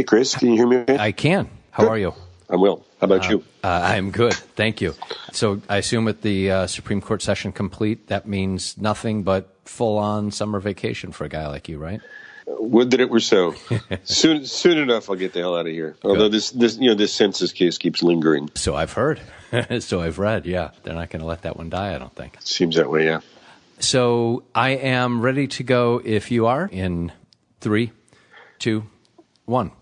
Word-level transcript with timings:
Hey, 0.00 0.04
Chris, 0.04 0.34
can 0.34 0.48
you 0.48 0.54
hear 0.54 0.66
me? 0.66 0.96
I 0.98 1.12
can. 1.12 1.50
How 1.72 1.82
Good. 1.82 1.90
are 1.90 1.98
you? 1.98 2.14
I'm 2.48 2.62
well. 2.62 2.86
How 3.02 3.04
about 3.04 3.26
uh, 3.26 3.32
you? 3.32 3.44
Uh, 3.62 3.68
I'm 3.68 4.10
good. 4.10 4.32
Thank 4.32 4.80
you. 4.80 4.94
So 5.32 5.60
I 5.68 5.76
assume 5.76 6.06
with 6.06 6.22
the 6.22 6.50
uh, 6.50 6.66
Supreme 6.68 7.02
Court 7.02 7.20
session 7.20 7.52
complete, 7.52 8.06
that 8.06 8.26
means 8.26 8.78
nothing 8.78 9.24
but 9.24 9.54
full 9.66 9.98
on 9.98 10.30
summer 10.30 10.58
vacation 10.58 11.12
for 11.12 11.26
a 11.26 11.28
guy 11.28 11.46
like 11.48 11.68
you, 11.68 11.76
right? 11.76 12.00
Would 12.46 12.92
that 12.92 13.00
it 13.00 13.10
were 13.10 13.20
so. 13.20 13.54
soon, 14.04 14.46
soon 14.46 14.78
enough, 14.78 15.10
I'll 15.10 15.16
get 15.16 15.34
the 15.34 15.40
hell 15.40 15.54
out 15.54 15.66
of 15.66 15.72
here. 15.72 15.96
Although 16.02 16.30
this, 16.30 16.50
this, 16.50 16.78
you 16.78 16.88
know, 16.88 16.94
this 16.94 17.12
census 17.12 17.52
case 17.52 17.76
keeps 17.76 18.02
lingering. 18.02 18.48
So 18.54 18.74
I've 18.74 18.94
heard. 18.94 19.20
so 19.80 20.00
I've 20.00 20.18
read. 20.18 20.46
Yeah, 20.46 20.70
they're 20.82 20.94
not 20.94 21.10
going 21.10 21.20
to 21.20 21.26
let 21.26 21.42
that 21.42 21.58
one 21.58 21.68
die. 21.68 21.94
I 21.94 21.98
don't 21.98 22.16
think. 22.16 22.38
Seems 22.40 22.76
that 22.76 22.90
way. 22.90 23.04
Yeah. 23.04 23.20
So 23.80 24.44
I 24.54 24.70
am 24.70 25.20
ready 25.20 25.46
to 25.48 25.62
go. 25.62 26.00
If 26.02 26.30
you 26.30 26.46
are 26.46 26.70
in 26.72 27.12
three, 27.60 27.92
two, 28.58 28.86
one. 29.44 29.72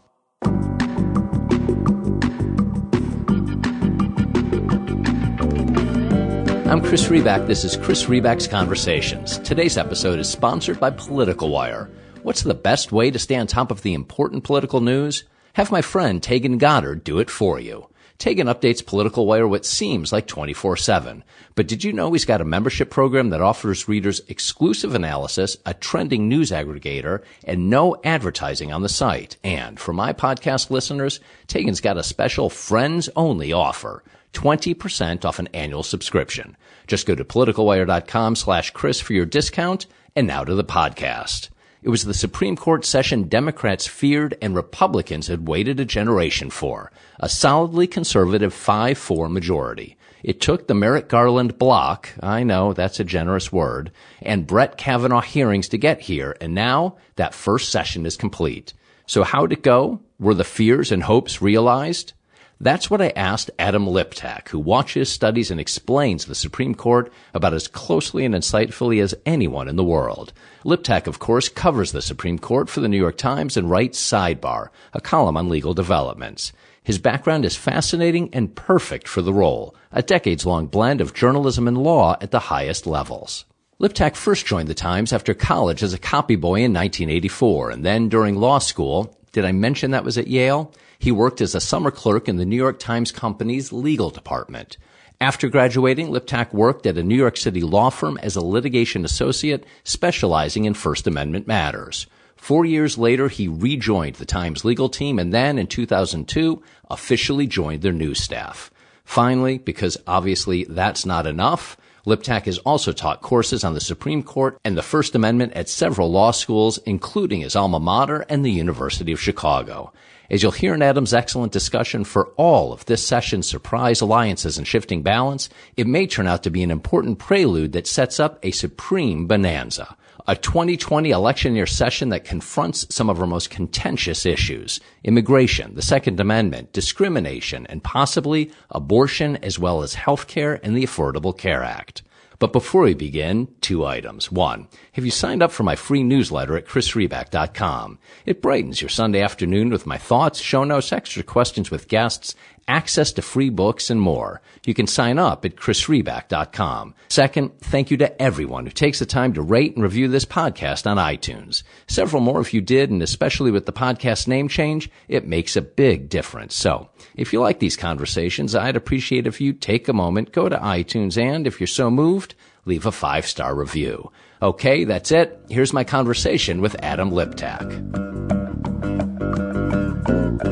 I'm 6.69 6.83
Chris 6.83 7.09
Riback. 7.09 7.47
This 7.47 7.65
is 7.65 7.79
Chris 7.79 8.05
Riback's 8.05 8.47
Conversations. 8.47 9.39
Today's 9.39 9.79
episode 9.79 10.19
is 10.19 10.29
sponsored 10.29 10.79
by 10.79 10.91
Political 10.91 11.49
Wire. 11.49 11.91
What's 12.23 12.43
the 12.43 12.53
best 12.53 12.93
way 12.93 13.11
to 13.11 13.19
stay 13.19 13.37
on 13.37 13.47
top 13.47 13.71
of 13.71 13.81
the 13.81 13.95
important 13.95 14.45
political 14.45 14.83
news? 14.83 15.25
Have 15.55 15.73
my 15.73 15.81
friend 15.81 16.21
Taegan 16.21 16.59
Goddard 16.59 17.05
do 17.05 17.21
it 17.21 17.31
for 17.31 17.59
you. 17.59 17.89
Taegan 18.19 18.53
updates 18.53 18.85
Political 18.85 19.27
Wire 19.27 19.47
what 19.47 19.65
seems 19.65 20.13
like 20.13 20.27
24-7. 20.27 21.23
But 21.55 21.69
did 21.69 21.85
you 21.85 21.93
know 21.93 22.13
he's 22.13 22.25
got 22.25 22.41
a 22.41 22.45
membership 22.45 22.91
program 22.91 23.31
that 23.31 23.41
offers 23.41 23.87
readers 23.87 24.21
exclusive 24.27 24.95
analysis, 24.95 25.57
a 25.65 25.75
trending 25.75 26.29
news 26.29 26.51
aggregator, 26.51 27.23
and 27.45 27.71
no 27.71 27.97
advertising 28.03 28.73
on 28.73 28.83
the 28.83 28.89
site? 28.89 29.37
And 29.45 29.79
for 29.79 29.93
my 29.93 30.13
podcast 30.13 30.69
listeners, 30.69 31.21
Taegan's 31.47 31.81
got 31.81 31.97
a 31.97 32.03
special 32.03 32.51
friends-only 32.51 33.53
offer. 33.53 34.03
20% 34.33 35.25
off 35.25 35.39
an 35.39 35.49
annual 35.55 35.85
subscription. 35.85 36.57
Just 36.89 37.07
go 37.07 37.15
to 37.15 37.25
politicalwire.com 37.25 38.35
slash 38.35 38.73
Chris 38.73 39.01
for 39.01 39.13
your 39.13 39.27
discount. 39.27 39.87
And 40.17 40.27
now 40.27 40.43
to 40.43 40.57
the 40.57 40.65
podcast. 40.65 41.51
It 41.81 41.91
was 41.91 42.05
the 42.05 42.15
Supreme 42.15 42.57
Court 42.57 42.85
session 42.85 43.29
Democrats 43.29 43.87
feared 43.87 44.37
and 44.43 44.55
Republicans 44.55 45.29
had 45.29 45.47
waited 45.47 45.79
a 45.79 45.85
generation 45.85 46.51
for. 46.51 46.91
A 47.21 47.29
solidly 47.29 47.87
conservative 47.87 48.53
5-4 48.53 49.31
majority. 49.31 49.97
It 50.25 50.41
took 50.41 50.67
the 50.67 50.75
Merrick 50.75 51.09
Garland 51.09 51.57
block, 51.57 52.13
I 52.21 52.43
know 52.43 52.73
that's 52.73 52.99
a 52.99 53.05
generous 53.05 53.53
word, 53.53 53.93
and 54.21 54.47
Brett 54.47 54.77
Kavanaugh 54.77 55.21
hearings 55.21 55.69
to 55.69 55.79
get 55.79 56.01
here, 56.01 56.37
and 56.41 56.53
now 56.53 56.97
that 57.15 57.35
first 57.35 57.69
session 57.69 58.05
is 58.05 58.17
complete. 58.17 58.75
So 59.07 59.23
how'd 59.23 59.53
it 59.53 59.63
go? 59.63 60.01
Were 60.19 60.35
the 60.35 60.43
fears 60.43 60.91
and 60.91 61.05
hopes 61.05 61.41
realized? 61.41 62.13
That's 62.61 62.91
what 62.91 63.01
I 63.01 63.11
asked 63.11 63.53
Adam 63.57 63.87
Liptak, 63.87 64.49
who 64.49 64.59
watches, 64.59 65.09
studies, 65.09 65.53
and 65.53 65.61
explains 65.61 66.25
the 66.25 66.35
Supreme 66.35 66.75
Court 66.75 67.13
about 67.33 67.55
as 67.55 67.69
closely 67.69 68.25
and 68.25 68.35
insightfully 68.35 69.01
as 69.01 69.15
anyone 69.25 69.69
in 69.69 69.77
the 69.77 69.85
world. 69.85 70.33
Liptak, 70.65 71.07
of 71.07 71.21
course, 71.21 71.49
covers 71.49 71.93
the 71.93 72.03
Supreme 72.03 72.37
Court 72.37 72.69
for 72.69 72.81
the 72.81 72.89
New 72.89 72.97
York 72.97 73.17
Times 73.17 73.57
and 73.57 73.71
writes 73.71 74.03
Sidebar, 74.03 74.71
a 74.93 75.01
column 75.01 75.37
on 75.37 75.49
legal 75.49 75.73
developments. 75.73 76.53
His 76.83 76.99
background 76.99 77.45
is 77.45 77.55
fascinating 77.55 78.29
and 78.33 78.57
perfect 78.57 79.07
for 79.07 79.23
the 79.23 79.33
role, 79.33 79.77
a 79.93 80.03
decades-long 80.03 80.67
blend 80.67 81.01
of 81.01 81.15
journalism 81.15 81.69
and 81.69 81.79
law 81.79 82.17
at 82.21 82.33
the 82.33 82.41
highest 82.41 82.89
levels. 82.89 83.45
Liptak 83.81 84.17
first 84.17 84.47
joined 84.47 84.69
the 84.69 84.75
Times 84.75 85.13
after 85.13 85.33
college 85.33 85.85
as 85.85 85.95
a 85.95 85.99
copy 85.99 86.35
boy 86.35 86.57
in 86.57 86.73
1984, 86.73 87.71
and 87.71 87.85
then 87.85 88.09
during 88.09 88.35
law 88.35 88.59
school, 88.59 89.17
did 89.33 89.45
I 89.45 89.53
mention 89.53 89.91
that 89.91 90.05
was 90.05 90.19
at 90.19 90.29
Yale? 90.29 90.73
He 90.99 91.13
worked 91.13 91.41
as 91.41 91.55
a 91.55 91.61
summer 91.61 91.91
clerk 91.91 92.29
in 92.29 92.37
the 92.37 92.45
New 92.45 92.57
York 92.57 92.79
Times 92.79 93.13
Company's 93.13 93.73
legal 93.73 94.11
department. 94.11 94.77
After 95.21 95.49
graduating, 95.49 96.09
Liptak 96.09 96.53
worked 96.53 96.87
at 96.87 96.97
a 96.97 97.03
New 97.03 97.17
York 97.17 97.37
City 97.37 97.61
law 97.61 97.91
firm 97.91 98.19
as 98.23 98.37
a 98.37 98.41
litigation 98.41 99.05
associate 99.05 99.65
specializing 99.83 100.65
in 100.65 100.75
First 100.75 101.07
Amendment 101.07 101.47
matters. 101.47 102.07
Four 102.37 102.65
years 102.65 102.97
later, 102.97 103.29
he 103.29 103.49
rejoined 103.49 104.17
the 104.17 104.25
Times 104.25 104.65
legal 104.65 104.89
team 104.89 105.19
and 105.19 105.35
then 105.35 105.59
in 105.59 105.67
2002 105.67 106.63
officially 106.89 107.49
joined 107.49 107.83
their 107.83 107.93
news 107.93 108.23
staff. 108.23 108.71
Finally, 109.05 109.59
because 109.59 109.97
obviously 110.07 110.65
that's 110.65 111.05
not 111.05 111.27
enough, 111.27 111.77
Liptak 112.09 112.47
has 112.47 112.57
also 112.61 112.91
taught 112.91 113.21
courses 113.21 113.65
on 113.65 113.75
the 113.75 113.81
Supreme 113.83 114.23
Court 114.23 114.59
and 114.65 114.79
the 114.79 114.83
First 114.83 115.15
Amendment 115.15 115.53
at 115.53 115.69
several 115.69 116.11
law 116.11 116.31
schools, 116.31 116.79
including 116.87 117.43
his 117.43 117.55
alma 117.55 117.79
mater 117.79 118.25
and 118.31 118.43
the 118.43 118.51
University 118.51 119.13
of 119.13 119.21
Chicago. 119.21 119.93
As 120.31 120.43
you'll 120.43 120.53
hear 120.53 120.73
in 120.73 120.81
Adam's 120.81 121.13
excellent 121.13 121.53
discussion 121.53 122.05
for 122.05 122.29
all 122.39 122.73
of 122.73 122.87
this 122.87 123.07
session's 123.07 123.47
surprise 123.47 124.01
alliances 124.01 124.57
and 124.57 124.67
shifting 124.67 125.03
balance, 125.03 125.51
it 125.77 125.87
may 125.87 126.07
turn 126.07 126.27
out 126.27 126.43
to 126.45 126.51
be 126.51 126.63
an 126.63 126.71
important 126.71 127.19
prelude 127.19 127.73
that 127.73 127.87
sets 127.87 128.19
up 128.19 128.39
a 128.43 128.53
supreme 128.53 129.27
bonanza. 129.27 129.95
A 130.31 130.37
2020 130.37 131.11
election 131.11 131.57
year 131.57 131.65
session 131.65 132.11
that 132.11 132.27
confronts 132.27 132.85
some 132.95 133.09
of 133.09 133.19
our 133.19 133.27
most 133.27 133.49
contentious 133.49 134.27
issues. 134.27 134.79
Immigration, 135.03 135.75
the 135.75 135.81
Second 135.81 136.21
Amendment, 136.21 136.75
discrimination, 136.75 137.67
and 137.69 137.83
possibly 137.83 138.53
abortion 138.69 139.37
as 139.37 139.59
well 139.59 139.83
as 139.83 139.95
healthcare 139.95 140.61
and 140.63 140.77
the 140.77 140.85
Affordable 140.85 141.35
Care 141.35 141.63
Act. 141.63 142.03
But 142.39 142.53
before 142.53 142.83
we 142.83 142.93
begin, 142.93 143.49
two 143.63 143.87
items. 143.87 144.31
One, 144.31 144.69
have 144.93 145.07
you 145.07 145.11
signed 145.11 145.43
up 145.43 145.51
for 145.51 145.63
my 145.63 145.77
free 145.77 146.05
newsletter 146.05 146.59
at 146.59 146.67
chrisriback.com? 146.67 147.99
It 148.27 148.43
brightens 148.43 148.83
your 148.83 148.91
Sunday 148.91 149.23
afternoon 149.23 149.71
with 149.71 149.87
my 149.87 149.97
thoughts, 149.97 150.41
show 150.41 150.63
notes, 150.63 150.93
extra 150.93 151.23
questions 151.23 151.71
with 151.71 151.89
guests, 151.89 152.35
access 152.69 153.11
to 153.13 153.23
free 153.23 153.49
books, 153.49 153.91
and 153.91 154.01
more. 154.01 154.41
You 154.65 154.75
can 154.75 154.87
sign 154.87 155.19
up 155.19 155.45
at 155.45 155.57
chrisriback.com. 155.57 156.95
Second, 157.09 157.59
thank 157.61 157.91
you 157.91 157.97
to 157.97 158.23
everyone 158.23 158.67
who 158.67 158.71
takes 158.71 158.99
the 158.99 159.07
time 159.07 159.33
to 159.33 159.43
rate 159.43 159.75
and 159.75 159.83
review 159.83 160.07
this 160.07 160.27
podcast 160.27 160.89
on 160.89 160.99
iTunes. 160.99 161.63
Several 161.89 162.21
more 162.21 162.41
if 162.41 162.53
you 162.53 162.61
did, 162.61 162.91
and 162.91 163.03
especially 163.03 163.51
with 163.51 163.67
the 163.67 163.73
podcast 163.73 164.29
name 164.29 164.49
change, 164.49 164.91
it 165.09 165.27
makes 165.27 165.57
a 165.57 165.63
big 165.63 166.09
difference. 166.09 166.55
So, 166.55 166.91
if 167.17 167.33
you 167.33 167.41
like 167.41 167.59
these 167.59 167.77
conversations, 167.77 168.55
I'd 168.55 168.77
appreciate 168.77 169.27
if 169.27 169.41
you 169.41 169.53
take 169.53 169.89
a 169.89 169.93
moment, 169.93 170.33
go 170.33 170.49
to 170.49 170.57
iTunes, 170.57 171.17
and 171.17 171.47
if 171.47 171.59
you're 171.59 171.67
so 171.67 171.91
moved, 171.91 172.35
leave 172.67 172.87
a 172.87 172.93
five 172.93 173.27
star 173.27 173.55
review. 173.55 174.13
Okay, 174.41 174.85
that's 174.85 175.11
it. 175.11 175.41
Here's 175.49 175.73
my 175.73 175.83
conversation 175.83 176.61
with 176.61 176.77
Adam 176.83 177.11
Liptak. 177.11 178.38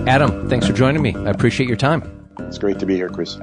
Adam, 0.06 0.49
thanks 0.49 0.69
for 0.69 0.72
joining 0.72 1.03
me. 1.03 1.17
I 1.17 1.31
appreciate 1.31 1.67
your 1.67 1.77
time. 1.77 2.28
It's 2.39 2.59
great 2.59 2.78
to 2.78 2.87
be 2.87 2.94
here, 2.94 3.09
Chris. 3.09 3.39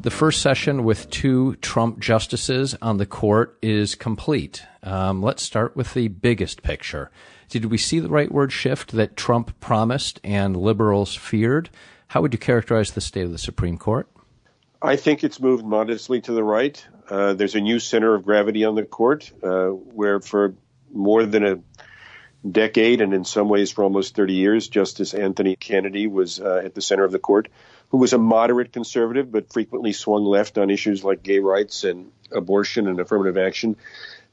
The 0.00 0.10
first 0.10 0.42
session 0.42 0.82
with 0.82 1.08
two 1.10 1.54
Trump 1.56 2.00
justices 2.00 2.74
on 2.82 2.96
the 2.96 3.06
court 3.06 3.56
is 3.62 3.94
complete. 3.94 4.64
Um, 4.82 5.22
let's 5.22 5.44
start 5.44 5.76
with 5.76 5.94
the 5.94 6.08
biggest 6.08 6.64
picture. 6.64 7.12
Did 7.48 7.66
we 7.66 7.78
see 7.78 8.00
the 8.00 8.08
right 8.08 8.32
word 8.32 8.50
shift 8.50 8.92
that 8.92 9.16
Trump 9.16 9.60
promised 9.60 10.20
and 10.24 10.56
liberals 10.56 11.14
feared? 11.14 11.70
How 12.08 12.20
would 12.20 12.32
you 12.32 12.38
characterize 12.38 12.90
the 12.90 13.00
state 13.00 13.24
of 13.24 13.30
the 13.30 13.38
Supreme 13.38 13.78
Court? 13.78 14.08
I 14.82 14.96
think 14.96 15.22
it's 15.22 15.38
moved 15.38 15.64
modestly 15.64 16.20
to 16.22 16.32
the 16.32 16.42
right. 16.42 16.84
Uh, 17.08 17.34
there's 17.34 17.54
a 17.54 17.60
new 17.60 17.78
center 17.78 18.16
of 18.16 18.24
gravity 18.24 18.64
on 18.64 18.74
the 18.74 18.84
court, 18.84 19.30
uh, 19.44 19.68
where 19.68 20.20
for 20.20 20.54
more 20.92 21.26
than 21.26 21.44
a 21.44 21.60
decade, 22.48 23.00
and 23.00 23.12
in 23.12 23.24
some 23.24 23.48
ways 23.48 23.72
for 23.72 23.84
almost 23.84 24.14
30 24.14 24.34
years, 24.34 24.68
Justice 24.68 25.14
Anthony 25.14 25.56
Kennedy 25.56 26.06
was 26.06 26.40
uh, 26.40 26.62
at 26.64 26.74
the 26.74 26.82
center 26.82 27.04
of 27.04 27.12
the 27.12 27.18
court, 27.18 27.48
who 27.90 27.98
was 27.98 28.12
a 28.12 28.18
moderate 28.18 28.72
conservative, 28.72 29.32
but 29.32 29.52
frequently 29.52 29.92
swung 29.92 30.24
left 30.24 30.58
on 30.58 30.70
issues 30.70 31.04
like 31.04 31.22
gay 31.22 31.38
rights 31.38 31.84
and 31.84 32.12
abortion 32.30 32.86
and 32.86 33.00
affirmative 33.00 33.38
action. 33.38 33.76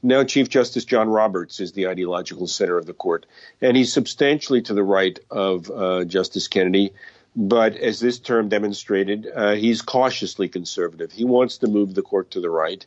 Now, 0.02 0.24
Chief 0.24 0.48
Justice 0.48 0.84
John 0.84 1.08
Roberts 1.08 1.58
is 1.58 1.72
the 1.72 1.88
ideological 1.88 2.46
center 2.46 2.76
of 2.76 2.86
the 2.86 2.92
court, 2.92 3.26
and 3.60 3.76
he's 3.76 3.92
substantially 3.92 4.62
to 4.62 4.74
the 4.74 4.82
right 4.82 5.18
of 5.30 5.70
uh, 5.70 6.04
Justice 6.04 6.48
Kennedy. 6.48 6.92
But 7.34 7.76
as 7.76 8.00
this 8.00 8.18
term 8.18 8.48
demonstrated, 8.48 9.26
uh, 9.34 9.54
he's 9.54 9.82
cautiously 9.82 10.48
conservative. 10.48 11.12
He 11.12 11.24
wants 11.24 11.58
to 11.58 11.66
move 11.66 11.94
the 11.94 12.02
court 12.02 12.30
to 12.32 12.40
the 12.40 12.50
right, 12.50 12.84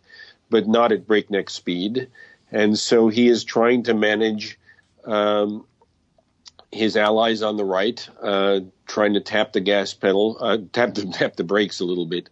but 0.50 0.68
not 0.68 0.92
at 0.92 1.08
breakneck 1.08 1.50
speed. 1.50 2.10
And 2.52 2.78
so 2.78 3.10
he 3.10 3.28
is 3.28 3.44
trying 3.44 3.84
to 3.84 3.94
manage 3.94 4.59
um, 5.06 5.66
his 6.72 6.96
allies 6.96 7.42
on 7.42 7.58
the 7.58 7.66
right, 7.66 8.08
uh, 8.22 8.62
trying 8.88 9.14
to 9.14 9.22
tap 9.22 9.54
the 9.54 9.62
gas 9.62 9.94
pedal, 9.94 10.38
uh, 10.40 10.58
tap 10.72 10.94
the 10.94 11.06
tap 11.14 11.36
the 11.36 11.44
brakes 11.44 11.80
a 11.80 11.86
little 11.86 12.06
bit, 12.06 12.30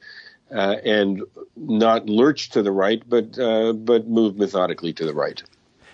uh, 0.52 0.76
and 0.84 1.24
not 1.56 2.08
lurch 2.08 2.50
to 2.52 2.62
the 2.62 2.72
right, 2.72 3.02
but 3.08 3.38
uh, 3.40 3.74
but 3.74 4.08
move 4.08 4.38
methodically 4.38 4.94
to 4.94 5.06
the 5.06 5.14
right. 5.14 5.42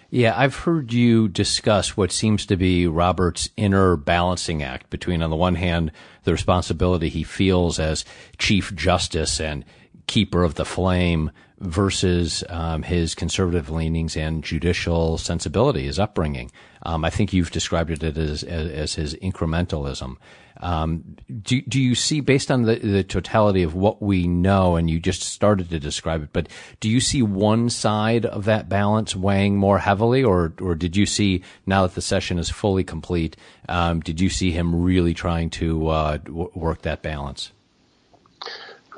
Yeah, 0.10 0.38
I've 0.38 0.58
heard 0.58 0.94
you 0.94 1.28
discuss 1.28 1.98
what 1.98 2.12
seems 2.12 2.46
to 2.46 2.56
be 2.56 2.86
Robert's 2.86 3.50
inner 3.58 3.96
balancing 3.96 4.62
act 4.62 4.92
between, 4.92 5.24
on 5.24 5.32
the 5.32 5.36
one 5.36 5.56
hand, 5.56 5.92
the 6.24 6.32
responsibility 6.32 7.10
he 7.10 7.24
feels 7.24 7.80
as 7.80 8.06
Chief 8.38 8.76
Justice 8.76 9.42
and 9.42 9.66
keeper 10.06 10.44
of 10.44 10.54
the 10.54 10.66
flame 10.66 11.32
versus 11.64 12.44
um, 12.50 12.84
his 12.84 13.16
conservative 13.16 13.70
leanings 13.70 14.18
and 14.18 14.44
judicial 14.44 15.18
sensibility, 15.18 15.86
his 15.86 16.00
upbringing. 16.00 16.52
Um, 16.84 17.06
I 17.06 17.10
think 17.10 17.32
you've 17.32 17.52
described 17.52 17.90
it 17.90 18.04
as, 18.04 18.44
as, 18.44 18.72
as 18.72 18.96
his 18.96 19.16
incrementalism. 19.16 20.18
Um, 20.58 21.16
do, 21.42 21.62
do 21.62 21.82
you 21.82 21.96
see, 21.96 22.20
based 22.20 22.52
on 22.52 22.64
the, 22.64 22.76
the 22.76 23.04
totality 23.04 23.64
of 23.64 23.74
what 23.74 24.02
we 24.02 24.28
know, 24.28 24.76
and 24.76 24.90
you 24.90 25.00
just 25.00 25.24
started 25.24 25.70
to 25.70 25.80
describe 25.80 26.22
it, 26.24 26.30
but 26.32 26.48
do 26.80 26.90
you 26.90 27.00
see 27.00 27.22
one 27.22 27.70
side 27.70 28.26
of 28.26 28.46
that 28.46 28.70
balance 28.70 29.16
weighing 29.16 29.58
more 29.58 29.80
heavily, 29.80 30.24
or, 30.24 30.54
or 30.62 30.76
did 30.76 30.96
you 30.96 31.06
see, 31.06 31.42
now 31.66 31.84
that 31.84 31.96
the 31.96 32.02
session 32.02 32.38
is 32.38 32.50
fully 32.50 32.84
complete, 32.84 33.36
um, 33.68 34.02
did 34.02 34.22
you 34.22 34.30
see 34.30 34.52
him 34.52 34.84
really 34.84 35.14
trying 35.14 35.50
to 35.50 35.88
uh, 35.88 36.18
w- 36.18 36.52
work 36.54 36.84
that 36.84 37.02
balance? 37.02 37.52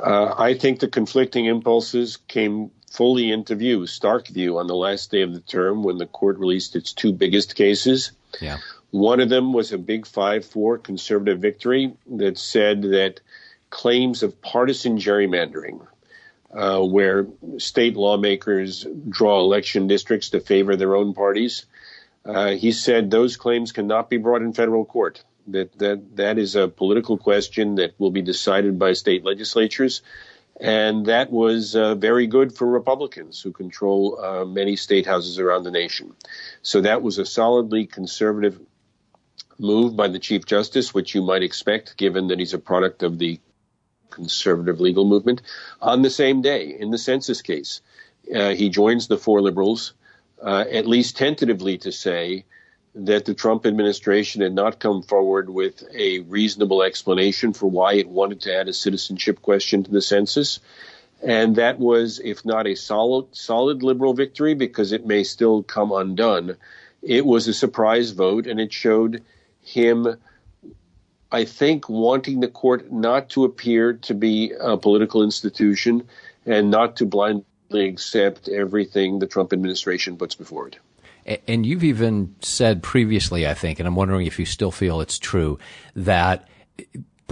Uh, 0.01 0.33
I 0.38 0.53
think 0.56 0.80
the 0.80 0.88
conflicting 0.88 1.45
impulses 1.45 2.18
came 2.27 2.71
fully 2.92 3.31
into 3.31 3.56
view, 3.56 3.86
stark 3.88 4.27
view, 4.27 4.57
on 4.57 4.68
the 4.68 4.75
last 4.75 5.12
day 5.12 5.21
of 5.21 5.33
the 5.33 5.42
term 5.42 5.83
when 5.83 5.97
the 5.97 6.06
court 6.06 6.38
released 6.38 6.75
its 6.75 6.94
two 6.94 7.12
biggest 7.12 7.56
cases. 7.56 8.12
Yeah. 8.42 8.57
One 8.92 9.19
of 9.19 9.30
them 9.30 9.51
was 9.51 9.74
a 9.74 9.77
big 9.77 10.06
5 10.06 10.45
4 10.45 10.77
conservative 10.77 11.39
victory 11.39 11.94
that 12.12 12.38
said 12.38 12.81
that 12.83 13.19
claims 13.69 14.24
of 14.24 14.42
partisan 14.42 14.97
gerrymandering, 14.97 15.86
uh, 16.53 16.81
where 16.81 17.27
state 17.57 17.98
lawmakers 17.98 18.86
draw 19.09 19.39
election 19.39 19.88
districts 19.88 20.30
to 20.30 20.39
favor 20.39 20.75
their 20.77 20.95
own 20.95 21.13
parties, 21.13 21.65
uh, 22.24 22.51
he 22.51 22.71
said 22.71 23.12
those 23.12 23.36
claims 23.36 23.71
cannot 23.71 24.09
be 24.09 24.18
brought 24.18 24.41
in 24.41 24.53
federal 24.53 24.86
court. 24.86 25.24
That, 25.47 25.77
that 25.77 26.15
that 26.15 26.38
is 26.39 26.56
a 26.56 26.68
political 26.68 27.18
question 27.18 27.75
that 27.75 27.94
will 28.00 28.09
be 28.09 28.24
decided 28.24 28.80
by 28.80 28.94
state 28.94 29.24
legislatures, 29.24 30.01
and 30.59 31.06
that 31.06 31.31
was 31.31 31.75
uh, 31.75 31.94
very 31.94 32.25
good 32.25 32.56
for 32.56 32.65
Republicans 32.65 33.42
who 33.42 33.51
control 33.51 34.19
uh, 34.19 34.45
many 34.45 34.75
state 34.75 35.06
houses 35.06 35.38
around 35.38 35.63
the 35.63 35.71
nation. 35.71 36.15
So 36.63 36.81
that 36.81 37.03
was 37.03 37.19
a 37.19 37.25
solidly 37.25 37.86
conservative 37.86 38.59
move 39.59 39.95
by 39.95 40.07
the 40.07 40.19
Chief 40.19 40.45
Justice, 40.45 40.94
which 40.94 41.13
you 41.13 41.21
might 41.21 41.44
expect 41.44 41.98
given 41.98 42.27
that 42.30 42.39
he's 42.39 42.53
a 42.53 42.59
product 42.59 43.03
of 43.03 43.19
the 43.19 43.39
conservative 44.09 44.80
legal 44.80 45.06
movement. 45.06 45.41
On 45.81 46.01
the 46.01 46.09
same 46.09 46.41
day, 46.41 46.75
in 46.80 46.89
the 46.89 46.98
census 46.98 47.41
case, 47.41 47.81
uh, 48.33 48.50
he 48.50 48.69
joins 48.69 49.07
the 49.07 49.18
four 49.18 49.41
liberals, 49.41 49.94
uh, 50.41 50.65
at 50.71 50.88
least 50.88 51.18
tentatively, 51.18 51.77
to 51.80 51.91
say 51.91 52.45
that 52.95 53.25
the 53.25 53.33
Trump 53.33 53.65
administration 53.65 54.42
had 54.42 54.53
not 54.53 54.80
come 54.80 55.03
forward 55.03 55.50
with 55.50 55.83
a 55.94 56.19
reasonable 56.19 56.81
explanation 56.81 57.51
for 57.51 57.69
why 57.69 57.94
it 57.94 58.07
wanted 58.07 58.42
to 58.42 58.56
add 58.56 58.69
a 58.69 58.74
citizenship 58.74 59.42
question 59.42 59.83
to 59.83 59.92
the 59.92 60.01
census. 60.01 60.62
And 61.21 61.57
that 61.57 61.77
was, 61.77 62.21
if 62.24 62.45
not 62.45 62.68
a 62.68 62.75
solid, 62.75 63.36
solid 63.36 63.83
liberal 63.83 64.13
victory, 64.13 64.53
because 64.53 64.94
it 64.94 65.06
may 65.06 65.24
still 65.24 65.62
come 65.62 65.92
undone, 65.92 66.56
it 67.01 67.25
was 67.25 67.47
a 67.47 67.53
surprise 67.53 68.12
vote 68.12 68.47
and 68.47 68.62
it 68.62 68.71
showed 68.71 69.24
him, 69.62 70.18
I 71.31 71.44
think, 71.44 71.89
wanting 71.89 72.39
the 72.39 72.48
court 72.48 72.94
not 72.94 73.30
to 73.31 73.44
appear 73.44 73.94
to 73.94 74.13
be 74.13 74.53
a 74.59 74.77
political 74.77 75.21
institution 75.21 76.07
and 76.45 76.71
not 76.71 76.95
to 76.98 77.06
blindly 77.06 77.44
accept 77.74 78.48
everything 78.48 79.19
the 79.19 79.27
Trump 79.27 79.51
administration 79.51 80.15
puts 80.15 80.36
before 80.36 80.69
it. 80.69 80.77
And 81.48 81.66
you've 81.66 81.83
even 81.83 82.36
said 82.42 82.83
previously, 82.83 83.48
I 83.48 83.56
think, 83.56 83.80
and 83.80 83.88
I'm 83.88 83.95
wondering 83.95 84.27
if 84.27 84.38
you 84.38 84.45
still 84.45 84.72
feel 84.72 85.01
it's 85.01 85.18
true 85.18 85.57
that 85.95 86.48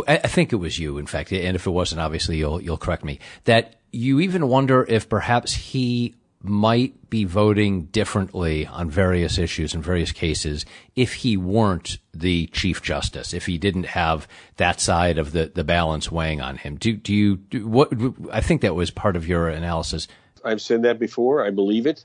I 0.08 0.18
think 0.18 0.52
it 0.52 0.58
was 0.58 0.80
you, 0.80 0.98
in 0.98 1.06
fact, 1.06 1.32
and 1.32 1.56
if 1.56 1.68
it 1.68 1.72
wasn't, 1.72 2.02
obviously 2.02 2.38
you'll 2.38 2.62
you'll 2.62 2.78
correct 2.78 3.04
me. 3.04 3.20
That 3.46 3.76
you 3.92 4.20
even 4.20 4.48
wonder 4.48 4.84
if 4.90 5.08
perhaps 5.08 5.54
he 5.54 6.16
might 6.44 7.10
be 7.10 7.24
voting 7.24 7.86
differently 7.86 8.68
on 8.68 8.90
various 8.90 9.38
issues 9.38 9.74
in 9.74 9.82
various 9.82 10.12
cases 10.12 10.66
if 10.94 11.14
he 11.14 11.38
weren't 11.38 12.00
the 12.14 12.48
chief 12.48 12.82
justice, 12.82 13.34
if 13.34 13.46
he 13.46 13.58
didn't 13.58 13.86
have 13.86 14.28
that 14.58 14.82
side 14.82 15.18
of 15.18 15.32
the, 15.32 15.50
the 15.56 15.64
balance 15.64 16.12
weighing 16.12 16.42
on 16.42 16.58
him. 16.58 16.76
Do, 16.76 16.98
do 16.98 17.14
you, 17.14 17.38
do, 17.38 17.66
what, 17.66 17.94
I 18.30 18.42
think 18.42 18.62
that 18.62 18.76
was 18.76 18.92
part 18.92 19.16
of 19.16 19.26
your 19.26 19.48
analysis. 19.48 20.10
I've 20.44 20.62
said 20.62 20.82
that 20.82 21.00
before. 21.00 21.46
I 21.46 21.50
believe 21.50 21.86
it. 21.86 22.04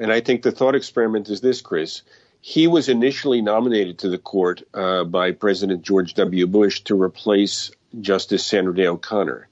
And 0.00 0.12
I 0.12 0.20
think 0.20 0.42
the 0.42 0.52
thought 0.52 0.74
experiment 0.74 1.28
is 1.28 1.40
this, 1.40 1.60
Chris. 1.60 2.02
He 2.40 2.66
was 2.66 2.88
initially 2.88 3.42
nominated 3.42 3.98
to 3.98 4.08
the 4.08 4.18
court 4.18 4.62
uh, 4.72 5.04
by 5.04 5.32
President 5.32 5.82
George 5.82 6.14
W. 6.14 6.46
Bush 6.46 6.82
to 6.82 7.00
replace 7.00 7.70
Justice 8.00 8.46
Sandra 8.46 8.74
Day 8.74 8.86
O'Connor. 8.86 9.48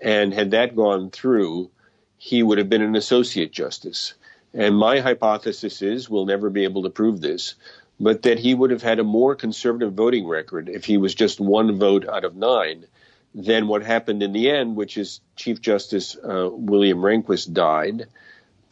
And 0.00 0.34
had 0.34 0.50
that 0.50 0.74
gone 0.74 1.10
through, 1.10 1.70
he 2.16 2.42
would 2.42 2.58
have 2.58 2.68
been 2.68 2.82
an 2.82 2.96
associate 2.96 3.52
justice. 3.52 4.14
And 4.52 4.76
my 4.76 5.00
hypothesis 5.00 5.82
is, 5.82 6.08
we'll 6.08 6.26
never 6.26 6.50
be 6.50 6.64
able 6.64 6.84
to 6.84 6.90
prove 6.90 7.20
this, 7.20 7.54
but 8.00 8.22
that 8.22 8.38
he 8.38 8.54
would 8.54 8.70
have 8.70 8.82
had 8.82 8.98
a 8.98 9.04
more 9.04 9.34
conservative 9.34 9.92
voting 9.92 10.26
record 10.26 10.68
if 10.68 10.84
he 10.84 10.96
was 10.96 11.14
just 11.14 11.40
one 11.40 11.78
vote 11.78 12.08
out 12.08 12.24
of 12.24 12.36
nine 12.36 12.86
than 13.34 13.66
what 13.66 13.82
happened 13.82 14.22
in 14.22 14.32
the 14.32 14.50
end, 14.50 14.76
which 14.76 14.96
is 14.96 15.20
Chief 15.36 15.60
Justice 15.60 16.16
uh, 16.16 16.48
William 16.52 16.98
Rehnquist 16.98 17.52
died. 17.52 18.06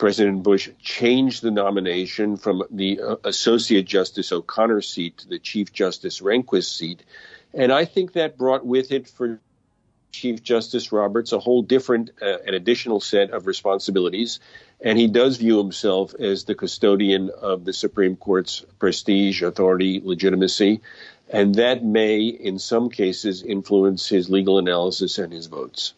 President 0.02 0.42
Bush 0.42 0.68
changed 0.82 1.44
the 1.44 1.52
nomination 1.52 2.36
from 2.36 2.64
the 2.72 3.00
uh, 3.00 3.16
Associate 3.22 3.86
Justice 3.86 4.32
O'Connor 4.32 4.82
seat 4.82 5.18
to 5.18 5.28
the 5.28 5.38
Chief 5.38 5.72
Justice 5.72 6.20
Rehnquist 6.20 6.76
seat. 6.76 7.04
And 7.54 7.70
I 7.70 7.84
think 7.84 8.14
that 8.14 8.36
brought 8.36 8.66
with 8.66 8.90
it 8.90 9.06
for 9.06 9.38
Chief 10.10 10.42
Justice 10.42 10.90
Roberts 10.90 11.30
a 11.30 11.38
whole 11.38 11.62
different 11.62 12.10
uh, 12.20 12.38
and 12.44 12.56
additional 12.56 12.98
set 12.98 13.30
of 13.30 13.46
responsibilities, 13.46 14.40
and 14.80 14.98
he 14.98 15.06
does 15.06 15.36
view 15.36 15.58
himself 15.58 16.16
as 16.16 16.46
the 16.46 16.56
custodian 16.56 17.30
of 17.30 17.64
the 17.64 17.72
Supreme 17.72 18.16
Court's 18.16 18.64
prestige, 18.80 19.40
authority, 19.40 20.00
legitimacy, 20.02 20.80
and 21.28 21.54
that 21.54 21.84
may, 21.84 22.22
in 22.22 22.58
some 22.58 22.90
cases, 22.90 23.44
influence 23.44 24.08
his 24.08 24.28
legal 24.28 24.58
analysis 24.58 25.18
and 25.18 25.32
his 25.32 25.46
votes. 25.46 25.94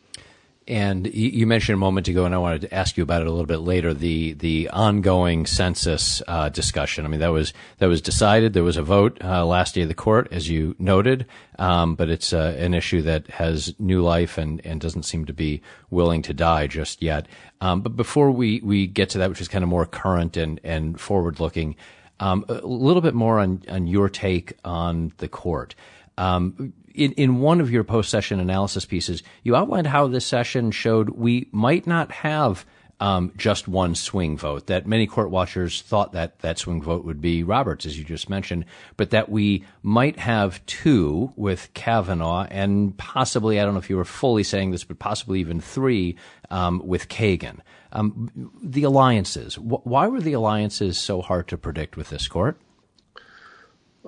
And 0.67 1.07
you 1.13 1.47
mentioned 1.47 1.75
a 1.75 1.79
moment 1.79 2.09
ago, 2.09 2.25
and 2.25 2.35
I 2.35 2.39
wanted 2.39 2.63
to 2.63 2.75
ask 2.75 2.97
you 2.97 3.03
about 3.03 3.21
it 3.21 3.27
a 3.27 3.31
little 3.31 3.45
bit 3.45 3.59
later. 3.59 3.93
The 3.93 4.33
the 4.33 4.71
ongoing 4.71 5.45
census 5.45 6.23
uh, 6.27 6.49
discussion. 6.49 7.05
I 7.05 7.09
mean, 7.09 7.21
that 7.21 7.33
was 7.33 7.53
that 7.79 7.87
was 7.87 8.01
decided. 8.01 8.55
There 8.55 8.65
was 8.65 8.79
a 8.79 8.83
vote 8.83 9.19
uh, 9.23 9.45
last 9.45 9.75
day 9.75 9.83
of 9.83 9.89
the 9.89 9.95
court, 9.95 10.29
as 10.31 10.49
you 10.49 10.75
noted, 10.79 11.27
um, 11.59 11.97
but 11.97 12.09
it's 12.09 12.33
uh, 12.33 12.57
an 12.59 12.73
issue 12.73 13.03
that 13.03 13.27
has 13.29 13.75
new 13.79 14.01
life 14.01 14.39
and, 14.39 14.65
and 14.65 14.81
doesn't 14.81 15.03
seem 15.03 15.27
to 15.27 15.35
be 15.35 15.61
willing 15.91 16.23
to 16.23 16.33
die 16.33 16.67
just 16.67 17.03
yet. 17.03 17.27
Um, 17.61 17.83
but 17.83 17.95
before 17.95 18.31
we, 18.31 18.61
we 18.63 18.87
get 18.87 19.11
to 19.11 19.19
that, 19.19 19.29
which 19.29 19.43
is 19.43 19.49
kind 19.49 19.65
of 19.65 19.69
more 19.69 19.85
current 19.85 20.39
and 20.39 20.61
and 20.65 20.99
forward 20.99 21.41
looking, 21.41 21.77
um, 22.21 22.43
a 22.49 22.67
little 22.67 23.03
bit 23.03 23.15
more 23.15 23.39
on 23.39 23.63
on 23.69 23.87
your 23.87 24.09
take 24.09 24.55
on 24.65 25.13
the 25.19 25.29
court. 25.29 25.75
Um, 26.17 26.73
in, 26.95 27.13
in 27.13 27.41
one 27.41 27.61
of 27.61 27.71
your 27.71 27.85
post 27.85 28.11
session 28.11 28.41
analysis 28.41 28.85
pieces, 28.85 29.23
you 29.43 29.57
outlined 29.57 29.89
how 29.89 30.07
this 30.07 30.25
session 30.25 30.71
showed 30.71 31.11
we 31.11 31.49
might 31.53 31.87
not 31.87 32.11
have 32.13 32.65
um, 33.01 33.33
just 33.37 33.67
one 33.67 33.95
swing 33.95 34.39
vote. 34.39 34.69
That 34.69 34.87
many 34.87 35.07
court 35.07 35.31
watchers 35.31 35.83
thought 35.83 36.13
that 36.13 36.39
that 36.41 36.59
swing 36.59 36.81
vote 36.81 37.05
would 37.05 37.21
be 37.21 37.43
Roberts, 37.43 37.87
as 37.87 37.99
you 37.99 38.05
just 38.05 38.31
mentioned, 38.31 38.65
but 38.97 39.11
that 39.11 39.29
we 39.29 39.65
might 39.83 40.19
have 40.19 40.65
two 40.67 41.33
with 41.37 41.73
Kavanaugh, 41.75 42.47
and 42.51 42.97
possibly 42.97 43.61
I 43.61 43.65
don't 43.65 43.75
know 43.75 43.81
if 43.81 43.91
you 43.91 43.97
were 43.97 44.05
fully 44.05 44.45
saying 44.45 44.71
this, 44.71 44.85
but 44.85 44.99
possibly 44.99 45.41
even 45.41 45.61
three 45.61 46.17
um, 46.51 46.81
with 46.85 47.09
Kagan. 47.09 47.59
Um, 47.93 48.53
the 48.63 48.85
alliances. 48.85 49.57
Wh- 49.57 49.87
why 49.87 50.07
were 50.07 50.21
the 50.21 50.33
alliances 50.33 50.97
so 50.97 51.21
hard 51.21 51.49
to 51.49 51.59
predict 51.59 51.97
with 51.97 52.11
this 52.11 52.29
court? 52.29 52.59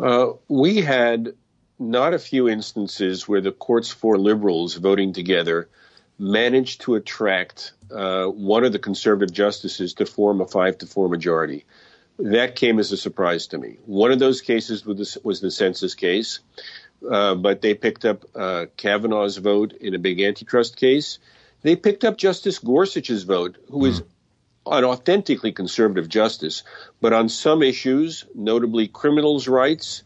Uh, 0.00 0.33
we 0.49 0.76
had 0.76 1.35
not 1.78 2.14
a 2.14 2.18
few 2.18 2.49
instances 2.49 3.28
where 3.28 3.40
the 3.40 3.52
court's 3.52 3.90
four 3.90 4.18
liberals 4.18 4.75
voting 4.75 5.12
together 5.12 5.68
managed 6.18 6.83
to 6.83 6.95
attract 6.95 7.73
uh, 7.90 8.26
one 8.26 8.64
of 8.64 8.73
the 8.73 8.78
conservative 8.78 9.35
justices 9.35 9.95
to 9.95 10.06
form 10.06 10.40
a 10.40 10.47
five 10.47 10.78
to 10.78 10.87
four 10.87 11.09
majority. 11.09 11.64
That 12.18 12.56
came 12.56 12.78
as 12.78 12.92
a 12.92 12.97
surprise 12.97 13.49
to 13.49 13.59
me. 13.59 13.76
One 13.85 14.11
of 14.11 14.18
those 14.18 14.40
cases 14.40 14.87
was 14.87 14.97
the, 15.14 15.21
was 15.23 15.40
the 15.40 15.50
census 15.50 15.95
case, 15.95 16.40
uh, 17.09 17.35
but 17.35 17.61
they 17.61 17.75
picked 17.75 18.06
up 18.06 18.25
uh, 18.35 18.66
Kavanaugh's 18.76 19.37
vote 19.37 19.75
in 19.75 19.95
a 19.95 19.99
big 19.99 20.21
antitrust 20.21 20.76
case. 20.76 21.18
They 21.61 21.76
picked 21.76 22.04
up 22.04 22.16
Justice 22.16 22.59
Gorsuch's 22.59 23.25
vote, 23.25 23.59
who 23.71 23.90
mm. 23.90 24.06
an 24.66 24.85
authentically 24.85 25.52
conservative 25.52 26.09
justice, 26.09 26.62
but 27.02 27.12
on 27.12 27.28
some 27.28 27.62
issues, 27.62 28.25
notably 28.35 28.88
criminals' 28.88 29.47
rights 29.47 30.02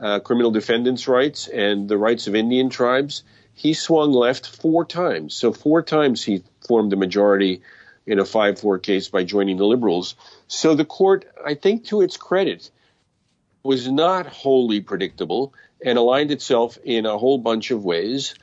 uh, 0.00 0.20
criminal 0.20 0.50
defendants' 0.50 1.08
rights 1.08 1.48
and 1.48 1.88
the 1.88 1.98
rights 1.98 2.26
of 2.26 2.34
Indian 2.34 2.70
tribes, 2.70 3.22
he 3.54 3.74
swung 3.74 4.12
left 4.12 4.46
four 4.46 4.84
times. 4.84 5.34
So 5.34 5.52
four 5.52 5.82
times 5.82 6.22
he 6.22 6.42
formed 6.66 6.92
the 6.92 6.96
majority 6.96 7.62
in 8.06 8.18
a 8.18 8.24
5-4 8.24 8.82
case 8.82 9.08
by 9.08 9.24
joining 9.24 9.56
the 9.56 9.66
liberals. 9.66 10.14
So 10.46 10.74
the 10.74 10.84
court, 10.84 11.26
I 11.44 11.54
think 11.54 11.86
to 11.86 12.02
its 12.02 12.16
credit, 12.16 12.70
was 13.62 13.88
not 13.88 14.26
wholly 14.26 14.80
predictable 14.80 15.52
and 15.84 15.98
aligned 15.98 16.30
itself 16.30 16.78
in 16.84 17.04
a 17.04 17.18
whole 17.18 17.38
bunch 17.38 17.70
of 17.70 17.84
ways. 17.84 18.34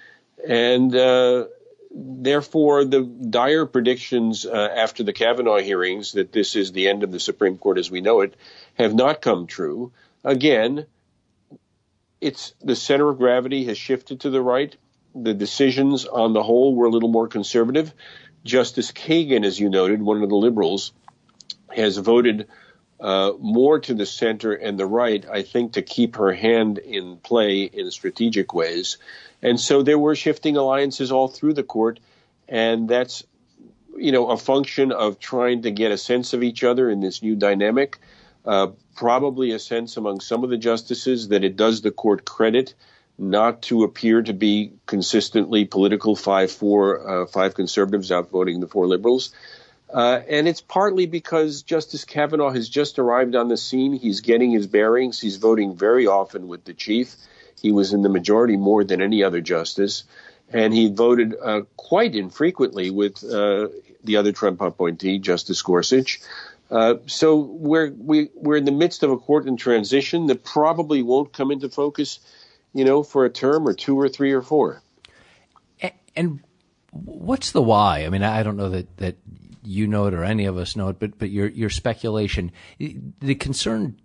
And 0.45 0.93
uh, 0.93 1.45
therefore, 1.91 2.83
the 2.83 3.03
dire 3.03 3.65
predictions 3.65 4.45
uh, 4.45 4.69
after 4.75 5.03
the 5.03 5.13
Kavanaugh 5.13 5.60
hearings 5.60 6.13
that 6.13 6.31
this 6.31 6.55
is 6.55 6.72
the 6.72 6.89
end 6.89 7.03
of 7.03 7.12
the 7.12 7.19
Supreme 7.19 7.57
Court 7.57 7.77
as 7.77 7.89
we 7.89 8.01
know 8.01 8.22
it 8.22 8.36
have 8.75 8.93
not 8.93 9.22
come 9.22 9.48
true. 9.48 9.93
Again, 10.24 10.86
it's 12.24 12.53
the 12.62 12.75
center 12.75 13.10
of 13.10 13.18
gravity 13.18 13.65
has 13.65 13.77
shifted 13.77 14.22
to 14.22 14.30
the 14.30 14.42
right. 14.42 14.74
The 15.13 15.34
decisions 15.34 16.06
on 16.06 16.32
the 16.32 16.42
whole 16.42 16.74
were 16.74 16.86
a 16.86 16.89
little 16.89 17.10
more 17.10 17.27
conservative. 17.27 17.94
Justice 18.46 18.94
Kagan, 18.94 19.46
as 19.46 19.60
you 19.60 19.70
noted, 19.70 20.01
one 20.01 20.24
of 20.24 20.30
the 20.30 20.36
liberals, 20.36 20.94
has 21.75 21.98
voted 21.98 22.48
uh, 23.00 23.34
more 23.39 23.80
to 23.80 23.94
the 23.94 24.06
center 24.06 24.53
and 24.53 24.80
the 24.80 24.86
right, 24.86 25.25
I 25.30 25.42
think, 25.42 25.74
to 25.74 25.82
keep 25.82 26.15
her 26.15 26.32
hand 26.32 26.77
in 26.77 27.18
play 27.18 27.63
in 27.63 27.92
strategic 27.92 28.53
ways. 28.53 28.98
And 29.42 29.60
so 29.60 29.84
there 29.84 30.00
were 30.00 30.15
shifting 30.15 30.56
alliances 30.56 31.12
all 31.12 31.27
through 31.27 31.56
the 31.56 31.63
court, 31.63 32.00
and 32.48 32.88
that's 32.88 33.25
you 33.98 34.13
know 34.13 34.30
a 34.30 34.38
function 34.38 34.94
of 34.94 35.20
trying 35.20 35.63
to 35.63 35.72
get 35.72 35.92
a 35.92 35.98
sense 35.98 36.32
of 36.32 36.42
each 36.42 36.63
other 36.63 36.89
in 36.89 37.01
this 37.01 37.22
new 37.22 37.36
dynamic. 37.36 38.00
Uh, 38.46 38.68
probably 38.96 39.52
a 39.52 39.60
sense 39.60 39.98
among 39.98 40.20
some 40.20 40.44
of 40.44 40.50
the 40.50 40.58
justices 40.58 41.30
that 41.30 41.44
it 41.44 41.56
does 41.56 41.82
the 41.82 41.92
court 41.92 42.26
credit 42.26 42.74
not 43.18 43.62
to 43.64 43.84
appear 43.84 44.22
to 44.22 44.34
be 44.34 44.74
consistently 44.86 45.66
political 45.66 46.16
five 46.16 46.52
four 46.52 47.24
uh, 47.24 47.26
five 47.28 47.54
conservatives 47.54 48.12
outvoting 48.12 48.60
the 48.60 48.68
four 48.68 48.88
liberals. 48.88 49.34
Uh, 49.94 50.22
and 50.28 50.48
it's 50.48 50.62
partly 50.62 51.06
because 51.06 51.62
Justice 51.62 52.04
Kavanaugh 52.04 52.50
has 52.50 52.68
just 52.68 52.98
arrived 52.98 53.36
on 53.36 53.48
the 53.48 53.58
scene. 53.58 53.94
He's 53.94 54.22
getting 54.22 54.52
his 54.52 54.66
bearings. 54.66 55.22
He's 55.22 55.38
voting 55.38 55.76
very 55.76 56.08
often 56.08 56.48
with 56.48 56.66
the 56.66 56.74
chief. 56.74 57.16
He 57.62 57.72
was 57.72 57.94
in 57.94 58.02
the 58.02 58.10
majority 58.10 58.58
more 58.58 58.84
than 58.84 59.02
any 59.02 59.24
other 59.24 59.40
justice. 59.40 60.04
And 60.50 60.74
he 60.74 60.90
voted 60.90 61.36
uh, 61.40 61.62
quite 61.78 62.16
infrequently 62.16 62.90
with 62.90 63.24
uh, 63.24 63.70
the 64.04 64.18
other 64.18 64.32
Trump 64.32 64.62
appointee, 64.62 65.20
Justice 65.20 65.62
Gorsuch. 65.62 66.20
Uh, 66.74 66.96
so 67.06 67.38
we're 67.38 67.92
we, 67.92 68.30
we're 68.34 68.58
in 68.58 68.65
the 68.65 68.72
midst 68.72 69.03
of 69.03 69.12
a 69.12 69.18
court 69.18 69.48
in 69.48 69.56
transition 69.56 70.25
that 70.25 70.44
probably 70.44 71.03
won't 71.03 71.32
come 71.32 71.51
into 71.51 71.70
focus, 71.70 72.20
you 72.74 72.84
know, 72.84 73.03
for 73.03 73.25
a 73.25 73.30
term 73.30 73.68
or 73.68 73.74
two 73.74 74.00
or 74.00 74.10
three 74.10 74.32
or 74.32 74.42
four. 74.42 74.82
And 76.15 76.39
what's 76.89 77.51
the 77.51 77.62
why? 77.62 78.06
I 78.06 78.10
mean, 78.10 78.24
I 78.24 78.42
don't 78.42 78.58
know 78.58 78.70
that 78.70 78.98
that 78.98 79.18
you 79.63 79.86
know 79.86 80.08
it 80.08 80.15
or 80.15 80.24
any 80.24 80.46
of 80.46 80.58
us 80.58 80.75
know 80.75 80.89
it, 80.89 80.98
but 80.98 81.20
but 81.20 81.30
your 81.30 81.48
your 81.48 81.70
speculation, 81.70 82.51
the 82.80 83.36
concern 83.36 84.00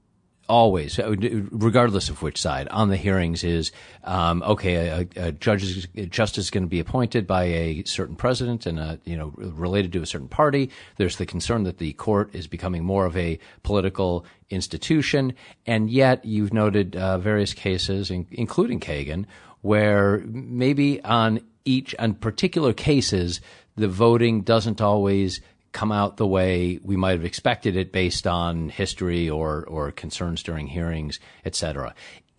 always, 0.49 0.99
uh, 0.99 1.15
regardless 1.51 2.09
of 2.09 2.23
which 2.23 2.41
side, 2.41 2.69
on 2.69 2.89
the 2.89 2.97
hearings 2.97 3.45
is 3.45 3.71
um, 4.05 4.43
okay. 4.43 4.77
A, 4.77 5.09
a, 5.17 5.33
judge 5.33 5.63
is, 5.63 5.89
a 5.97 6.07
justice 6.07 6.47
is 6.47 6.51
going 6.51 6.65
to 6.65 6.69
be 6.69 6.81
appointed 6.81 7.27
by 7.27 7.45
a 7.45 7.85
certain 7.85 8.17
president 8.17 8.67
and 8.67 8.79
a, 8.79 8.99
you 9.05 9.17
know 9.17 9.33
related 9.37 9.93
to 9.93 10.03
a 10.03 10.07
certain 10.07 10.29
party. 10.29 10.71
There's 10.97 11.17
the 11.17 11.27
concern 11.27 11.65
that 11.65 11.79
the 11.79 11.93
court 11.95 12.35
is 12.35 12.47
becoming 12.47 12.85
more 12.85 13.07
of 13.07 13.17
a 13.17 13.39
political 13.63 14.25
institution, 14.51 15.35
and 15.67 15.91
yet 15.91 16.25
you've 16.25 16.53
noted 16.53 16.97
uh, 16.97 17.19
various 17.19 17.53
cases, 17.55 18.11
in, 18.11 18.27
including 18.31 18.81
Kagan, 18.81 19.27
where 19.61 20.23
maybe 20.27 21.03
on 21.05 21.41
each 21.65 21.95
on 21.99 22.15
particular 22.15 22.73
cases 22.73 23.41
the 23.77 23.89
voting 23.89 24.41
doesn't 24.41 24.81
always 24.81 25.41
come 25.73 25.93
out 25.93 26.17
the 26.17 26.27
way 26.27 26.79
we 26.83 26.97
might 26.97 27.13
have 27.13 27.25
expected 27.25 27.77
it 27.77 27.93
based 27.93 28.27
on 28.27 28.69
history 28.69 29.29
or, 29.29 29.65
or 29.67 29.93
concerns 29.93 30.43
during 30.43 30.67
hearings, 30.67 31.21
et 31.45 31.55
cetera. 31.55 31.95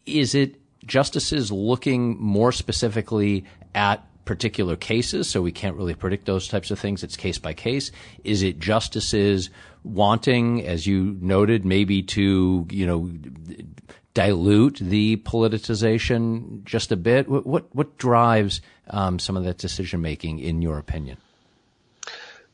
Is 0.06 0.36
it 0.36 0.56
justices 0.86 1.52
looking 1.52 2.20
more 2.20 2.52
specifically 2.52 3.46
at 3.76 4.04
particular 4.30 4.76
cases, 4.76 5.28
so 5.28 5.42
we 5.42 5.52
can't 5.52 5.76
really 5.76 5.96
predict 5.96 6.28
those 6.28 6.48
types 6.48 6.70
of 6.70 6.78
things. 6.78 7.04
It's 7.04 7.18
case 7.18 7.40
by 7.40 7.54
case. 7.54 7.92
Is 8.24 8.44
it 8.44 8.60
justices 8.60 9.50
wanting, 9.84 10.64
as 10.68 10.86
you 10.86 11.18
noted, 11.20 11.66
maybe 11.66 12.04
to 12.04 12.68
you 12.70 12.86
know 12.86 13.10
dilute 14.14 14.78
the 14.78 15.18
politicization 15.18 16.64
just 16.64 16.92
a 16.92 16.96
bit? 16.96 17.28
What 17.28 17.48
what, 17.48 17.76
what 17.76 17.98
drives 17.98 18.62
um, 18.92 19.18
some 19.18 19.36
of 19.36 19.46
that 19.46 19.58
decision 19.58 20.00
making, 20.02 20.38
in 20.38 20.62
your 20.62 20.78
opinion? 20.78 21.18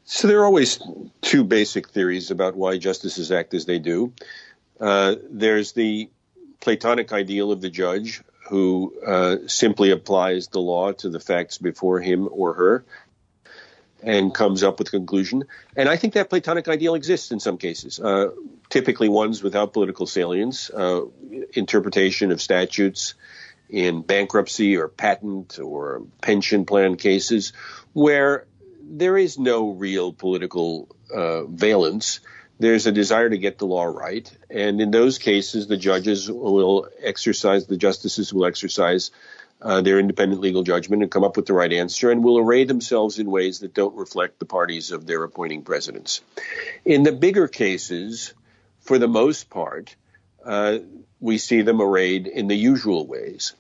So 0.05 0.27
there 0.27 0.41
are 0.41 0.45
always 0.45 0.79
two 1.21 1.43
basic 1.43 1.89
theories 1.89 2.29
about 2.29 2.55
why 2.55 2.77
justices 2.77 3.31
act 3.31 3.55
as 3.55 3.65
they 3.65 3.79
do. 3.79 4.13
Uh, 4.79 5.15
there's 5.29 5.71
the 5.71 6.09
Platonic 6.61 7.11
ideal 7.11 7.51
of 7.51 7.59
the 7.59 7.69
judge 7.69 8.21
who 8.49 8.93
uh, 9.05 9.37
simply 9.47 9.89
applies 9.89 10.47
the 10.47 10.59
law 10.59 10.91
to 10.91 11.09
the 11.09 11.19
facts 11.19 11.57
before 11.57 11.99
him 11.99 12.29
or 12.31 12.53
her 12.53 12.85
and 14.03 14.33
comes 14.33 14.61
up 14.61 14.77
with 14.77 14.89
a 14.89 14.91
conclusion. 14.91 15.45
And 15.75 15.89
I 15.89 15.97
think 15.97 16.13
that 16.13 16.29
Platonic 16.29 16.67
ideal 16.67 16.93
exists 16.93 17.31
in 17.31 17.39
some 17.39 17.57
cases, 17.57 17.99
uh, 17.99 18.29
typically 18.69 19.09
ones 19.09 19.41
without 19.41 19.73
political 19.73 20.05
salience, 20.05 20.69
uh, 20.69 21.01
interpretation 21.53 22.31
of 22.31 22.39
statutes 22.39 23.15
in 23.69 24.03
bankruptcy 24.03 24.77
or 24.77 24.87
patent 24.87 25.57
or 25.57 26.03
pension 26.21 26.65
plan 26.65 26.97
cases, 26.97 27.53
where 27.93 28.45
there 28.87 29.17
is 29.17 29.39
no 29.39 29.71
real 29.71 30.13
political 30.13 30.95
uh, 31.13 31.45
valence. 31.45 32.19
There's 32.59 32.85
a 32.85 32.91
desire 32.91 33.29
to 33.29 33.37
get 33.37 33.57
the 33.57 33.65
law 33.65 33.85
right, 33.85 34.31
and 34.49 34.79
in 34.79 34.91
those 34.91 35.17
cases, 35.17 35.67
the 35.67 35.77
judges 35.77 36.31
will 36.31 36.87
exercise, 37.01 37.65
the 37.65 37.77
justices 37.77 38.33
will 38.33 38.45
exercise 38.45 39.11
uh, 39.61 39.81
their 39.81 39.99
independent 39.99 40.39
legal 40.39 40.63
judgment 40.63 41.01
and 41.01 41.11
come 41.11 41.23
up 41.23 41.35
with 41.35 41.47
the 41.47 41.53
right 41.53 41.73
answer, 41.73 42.11
and 42.11 42.23
will 42.23 42.37
array 42.37 42.63
themselves 42.63 43.19
in 43.19 43.29
ways 43.29 43.59
that 43.59 43.73
don't 43.73 43.95
reflect 43.95 44.39
the 44.39 44.45
parties 44.45 44.91
of 44.91 45.05
their 45.05 45.23
appointing 45.23 45.63
presidents. 45.63 46.21
In 46.85 47.03
the 47.03 47.11
bigger 47.11 47.47
cases, 47.47 48.33
for 48.79 48.99
the 48.99 49.07
most 49.07 49.49
part, 49.49 49.95
uh, 50.45 50.77
we 51.19 51.37
see 51.37 51.61
them 51.61 51.81
arrayed 51.81 52.27
in 52.27 52.47
the 52.47 52.55
usual 52.55 53.05
ways, 53.07 53.53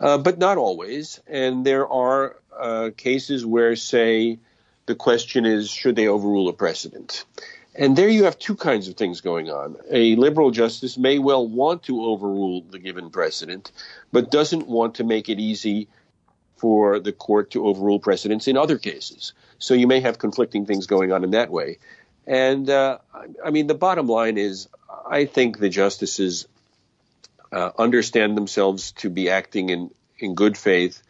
uh, 0.00 0.18
but 0.18 0.38
not 0.38 0.58
always. 0.58 1.20
And 1.26 1.64
there 1.64 1.86
are 1.86 2.36
uh, 2.58 2.90
cases 2.96 3.44
where, 3.46 3.76
say, 3.76 4.38
the 4.86 4.94
question 4.94 5.46
is, 5.46 5.70
should 5.70 5.96
they 5.96 6.08
overrule 6.08 6.48
a 6.48 6.52
precedent? 6.52 7.24
And 7.74 7.96
there 7.96 8.08
you 8.08 8.24
have 8.24 8.38
two 8.38 8.56
kinds 8.56 8.88
of 8.88 8.96
things 8.96 9.22
going 9.22 9.48
on. 9.48 9.76
A 9.90 10.14
liberal 10.16 10.50
justice 10.50 10.98
may 10.98 11.18
well 11.18 11.46
want 11.46 11.84
to 11.84 12.04
overrule 12.04 12.62
the 12.62 12.78
given 12.78 13.10
precedent, 13.10 13.72
but 14.12 14.30
doesn't 14.30 14.66
want 14.66 14.96
to 14.96 15.04
make 15.04 15.28
it 15.28 15.40
easy 15.40 15.88
for 16.56 17.00
the 17.00 17.12
court 17.12 17.52
to 17.52 17.66
overrule 17.66 17.98
precedents 17.98 18.46
in 18.46 18.56
other 18.56 18.78
cases. 18.78 19.32
So 19.58 19.74
you 19.74 19.86
may 19.86 20.00
have 20.00 20.18
conflicting 20.18 20.66
things 20.66 20.86
going 20.86 21.12
on 21.12 21.24
in 21.24 21.30
that 21.30 21.50
way. 21.50 21.78
And 22.26 22.68
uh, 22.68 22.98
I 23.44 23.50
mean, 23.50 23.66
the 23.66 23.74
bottom 23.74 24.06
line 24.06 24.36
is, 24.36 24.68
I 25.06 25.24
think 25.24 25.58
the 25.58 25.70
justices 25.70 26.46
uh, 27.50 27.70
understand 27.78 28.36
themselves 28.36 28.92
to 28.92 29.10
be 29.10 29.30
acting 29.30 29.70
in, 29.70 29.90
in 30.18 30.34
good 30.34 30.56
faith 30.56 31.02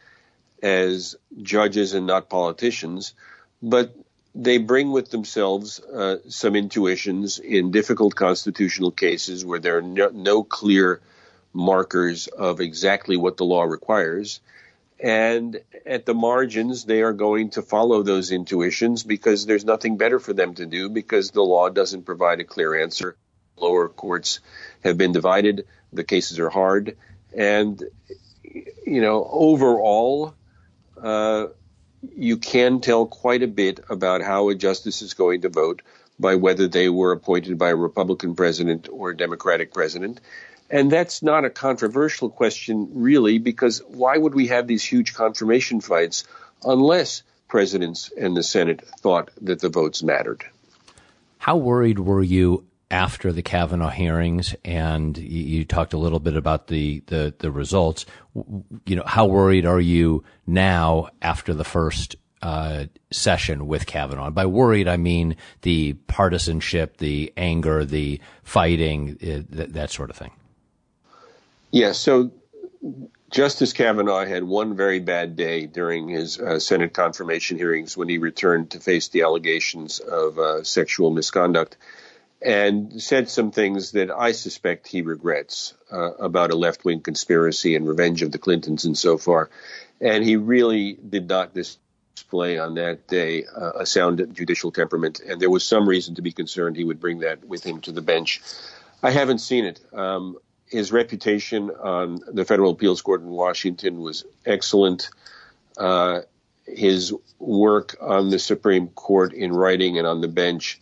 as 0.62 1.16
judges 1.42 1.92
and 1.94 2.06
not 2.06 2.30
politicians 2.30 3.14
but 3.62 3.94
they 4.34 4.58
bring 4.58 4.90
with 4.90 5.10
themselves 5.10 5.80
uh, 5.80 6.16
some 6.28 6.56
intuitions 6.56 7.38
in 7.38 7.70
difficult 7.70 8.14
constitutional 8.14 8.90
cases 8.90 9.44
where 9.44 9.58
there 9.58 9.78
are 9.78 9.82
no, 9.82 10.08
no, 10.08 10.42
clear 10.42 11.00
markers 11.52 12.28
of 12.28 12.60
exactly 12.60 13.16
what 13.16 13.36
the 13.36 13.44
law 13.44 13.62
requires. 13.62 14.40
And 14.98 15.60
at 15.84 16.06
the 16.06 16.14
margins, 16.14 16.84
they 16.84 17.02
are 17.02 17.12
going 17.12 17.50
to 17.50 17.62
follow 17.62 18.02
those 18.02 18.30
intuitions 18.30 19.02
because 19.02 19.44
there's 19.44 19.64
nothing 19.64 19.96
better 19.96 20.18
for 20.18 20.32
them 20.32 20.54
to 20.54 20.66
do 20.66 20.88
because 20.88 21.30
the 21.30 21.42
law 21.42 21.68
doesn't 21.68 22.04
provide 22.04 22.40
a 22.40 22.44
clear 22.44 22.80
answer. 22.80 23.16
Lower 23.56 23.88
courts 23.88 24.40
have 24.82 24.96
been 24.96 25.12
divided. 25.12 25.66
The 25.92 26.04
cases 26.04 26.38
are 26.38 26.48
hard. 26.48 26.96
And, 27.36 27.82
you 28.42 29.02
know, 29.02 29.28
overall, 29.30 30.34
uh, 31.02 31.48
you 32.16 32.36
can 32.36 32.80
tell 32.80 33.06
quite 33.06 33.42
a 33.42 33.48
bit 33.48 33.80
about 33.88 34.22
how 34.22 34.48
a 34.48 34.54
justice 34.54 35.02
is 35.02 35.14
going 35.14 35.42
to 35.42 35.48
vote 35.48 35.82
by 36.18 36.34
whether 36.36 36.68
they 36.68 36.88
were 36.88 37.12
appointed 37.12 37.58
by 37.58 37.70
a 37.70 37.76
Republican 37.76 38.34
president 38.34 38.88
or 38.90 39.10
a 39.10 39.16
Democratic 39.16 39.72
president. 39.72 40.20
And 40.70 40.90
that's 40.90 41.22
not 41.22 41.44
a 41.44 41.50
controversial 41.50 42.30
question, 42.30 42.88
really, 42.94 43.38
because 43.38 43.82
why 43.86 44.16
would 44.16 44.34
we 44.34 44.48
have 44.48 44.66
these 44.66 44.84
huge 44.84 45.14
confirmation 45.14 45.80
fights 45.80 46.24
unless 46.64 47.22
presidents 47.48 48.10
and 48.16 48.36
the 48.36 48.42
Senate 48.42 48.82
thought 49.00 49.30
that 49.42 49.60
the 49.60 49.68
votes 49.68 50.02
mattered? 50.02 50.44
How 51.38 51.56
worried 51.56 51.98
were 51.98 52.22
you 52.22 52.64
after 52.92 53.32
the 53.32 53.42
Kavanaugh 53.42 53.88
hearings, 53.88 54.54
and 54.64 55.16
you, 55.16 55.42
you, 55.42 55.64
talked 55.64 55.94
a 55.94 55.98
little 55.98 56.20
bit 56.20 56.36
about 56.36 56.66
the, 56.66 57.02
the, 57.06 57.34
the 57.38 57.50
results. 57.50 58.04
You 58.34 58.96
know, 58.96 59.04
how 59.06 59.26
worried 59.26 59.64
are 59.64 59.80
you 59.80 60.24
now 60.46 61.08
after 61.22 61.54
the 61.54 61.64
first 61.64 62.16
uh, 62.42 62.84
session 63.10 63.66
with 63.66 63.86
Kavanaugh? 63.86 64.26
And 64.26 64.34
by 64.34 64.44
worried, 64.44 64.88
I 64.88 64.98
mean 64.98 65.36
the 65.62 65.94
partisanship, 65.94 66.98
the 66.98 67.32
anger, 67.34 67.86
the 67.86 68.20
fighting, 68.42 69.16
uh, 69.22 69.56
th- 69.56 69.70
that 69.70 69.90
sort 69.90 70.10
of 70.10 70.16
thing. 70.16 70.32
Yeah. 71.70 71.92
So 71.92 72.30
Justice 73.30 73.72
Kavanaugh 73.72 74.26
had 74.26 74.44
one 74.44 74.76
very 74.76 75.00
bad 75.00 75.36
day 75.36 75.64
during 75.64 76.08
his 76.08 76.38
uh, 76.38 76.58
Senate 76.58 76.92
confirmation 76.92 77.56
hearings 77.56 77.96
when 77.96 78.10
he 78.10 78.18
returned 78.18 78.72
to 78.72 78.80
face 78.80 79.08
the 79.08 79.22
allegations 79.22 79.98
of 80.00 80.38
uh, 80.38 80.62
sexual 80.62 81.10
misconduct 81.10 81.78
and 82.44 83.00
said 83.00 83.28
some 83.28 83.50
things 83.50 83.92
that 83.92 84.10
I 84.10 84.32
suspect 84.32 84.88
he 84.88 85.02
regrets 85.02 85.74
uh, 85.92 86.12
about 86.14 86.50
a 86.50 86.56
left 86.56 86.84
wing 86.84 87.00
conspiracy 87.00 87.76
and 87.76 87.86
revenge 87.86 88.22
of 88.22 88.32
the 88.32 88.38
Clintons 88.38 88.84
and 88.84 88.96
so 88.96 89.18
far. 89.18 89.50
And 90.00 90.24
he 90.24 90.36
really 90.36 90.94
did 90.94 91.28
not 91.28 91.54
display 91.54 92.58
on 92.58 92.74
that 92.74 93.06
day 93.06 93.44
uh, 93.44 93.72
a 93.80 93.86
sound 93.86 94.26
judicial 94.32 94.72
temperament. 94.72 95.20
And 95.20 95.40
there 95.40 95.50
was 95.50 95.64
some 95.64 95.88
reason 95.88 96.16
to 96.16 96.22
be 96.22 96.32
concerned 96.32 96.76
he 96.76 96.84
would 96.84 97.00
bring 97.00 97.20
that 97.20 97.44
with 97.44 97.64
him 97.64 97.80
to 97.82 97.92
the 97.92 98.02
bench. 98.02 98.40
I 99.02 99.10
haven't 99.10 99.38
seen 99.38 99.64
it. 99.64 99.80
Um, 99.92 100.38
his 100.66 100.90
reputation 100.90 101.70
on 101.70 102.20
the 102.32 102.44
federal 102.44 102.72
appeals 102.72 103.02
court 103.02 103.20
in 103.20 103.28
Washington 103.28 104.00
was 104.00 104.24
excellent. 104.46 105.10
Uh, 105.76 106.22
his 106.66 107.12
work 107.38 107.96
on 108.00 108.30
the 108.30 108.38
Supreme 108.38 108.88
Court 108.88 109.32
in 109.32 109.52
writing 109.52 109.98
and 109.98 110.06
on 110.06 110.20
the 110.20 110.28
bench 110.28 110.80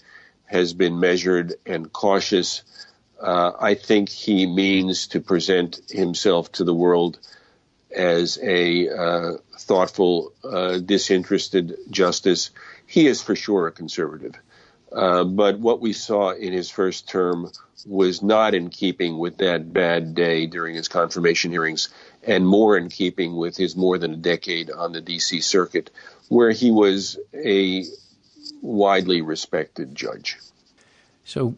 has 0.51 0.73
been 0.73 0.99
measured 0.99 1.55
and 1.65 1.93
cautious. 1.93 2.63
Uh, 3.21 3.53
I 3.61 3.75
think 3.75 4.09
he 4.09 4.47
means 4.47 5.07
to 5.09 5.21
present 5.21 5.81
himself 5.89 6.51
to 6.53 6.65
the 6.65 6.75
world 6.75 7.21
as 7.95 8.37
a 8.43 8.89
uh, 8.89 9.33
thoughtful, 9.59 10.33
uh, 10.43 10.79
disinterested 10.79 11.77
justice. 11.89 12.51
He 12.87 13.07
is 13.07 13.23
for 13.23 13.37
sure 13.37 13.69
a 13.69 13.73
conservative. 13.73 14.35
Uh, 14.91 15.23
but 15.23 15.61
what 15.61 15.81
we 15.81 15.93
saw 15.93 16.31
in 16.31 16.53
his 16.53 16.69
first 16.69 17.09
term 17.09 17.53
was 17.87 18.21
not 18.21 18.55
in 18.55 18.71
keeping 18.71 19.19
with 19.19 19.39
that 19.39 19.73
bad 19.73 20.17
day 20.17 20.47
during 20.47 20.75
his 20.75 20.89
confirmation 20.89 21.53
hearings 21.53 21.91
and 22.25 22.45
more 22.47 22.77
in 22.77 22.89
keeping 22.89 23.37
with 23.37 23.57
his 23.57 23.77
more 23.77 23.99
than 23.99 24.15
a 24.15 24.17
decade 24.17 24.71
on 24.71 24.93
the 24.93 25.01
DC 25.01 25.45
circuit, 25.45 25.91
where 26.29 26.51
he 26.51 26.73
was 26.73 27.19
a 27.33 27.85
widely 28.61 29.23
respected 29.23 29.95
judge. 29.95 30.39
So, 31.25 31.57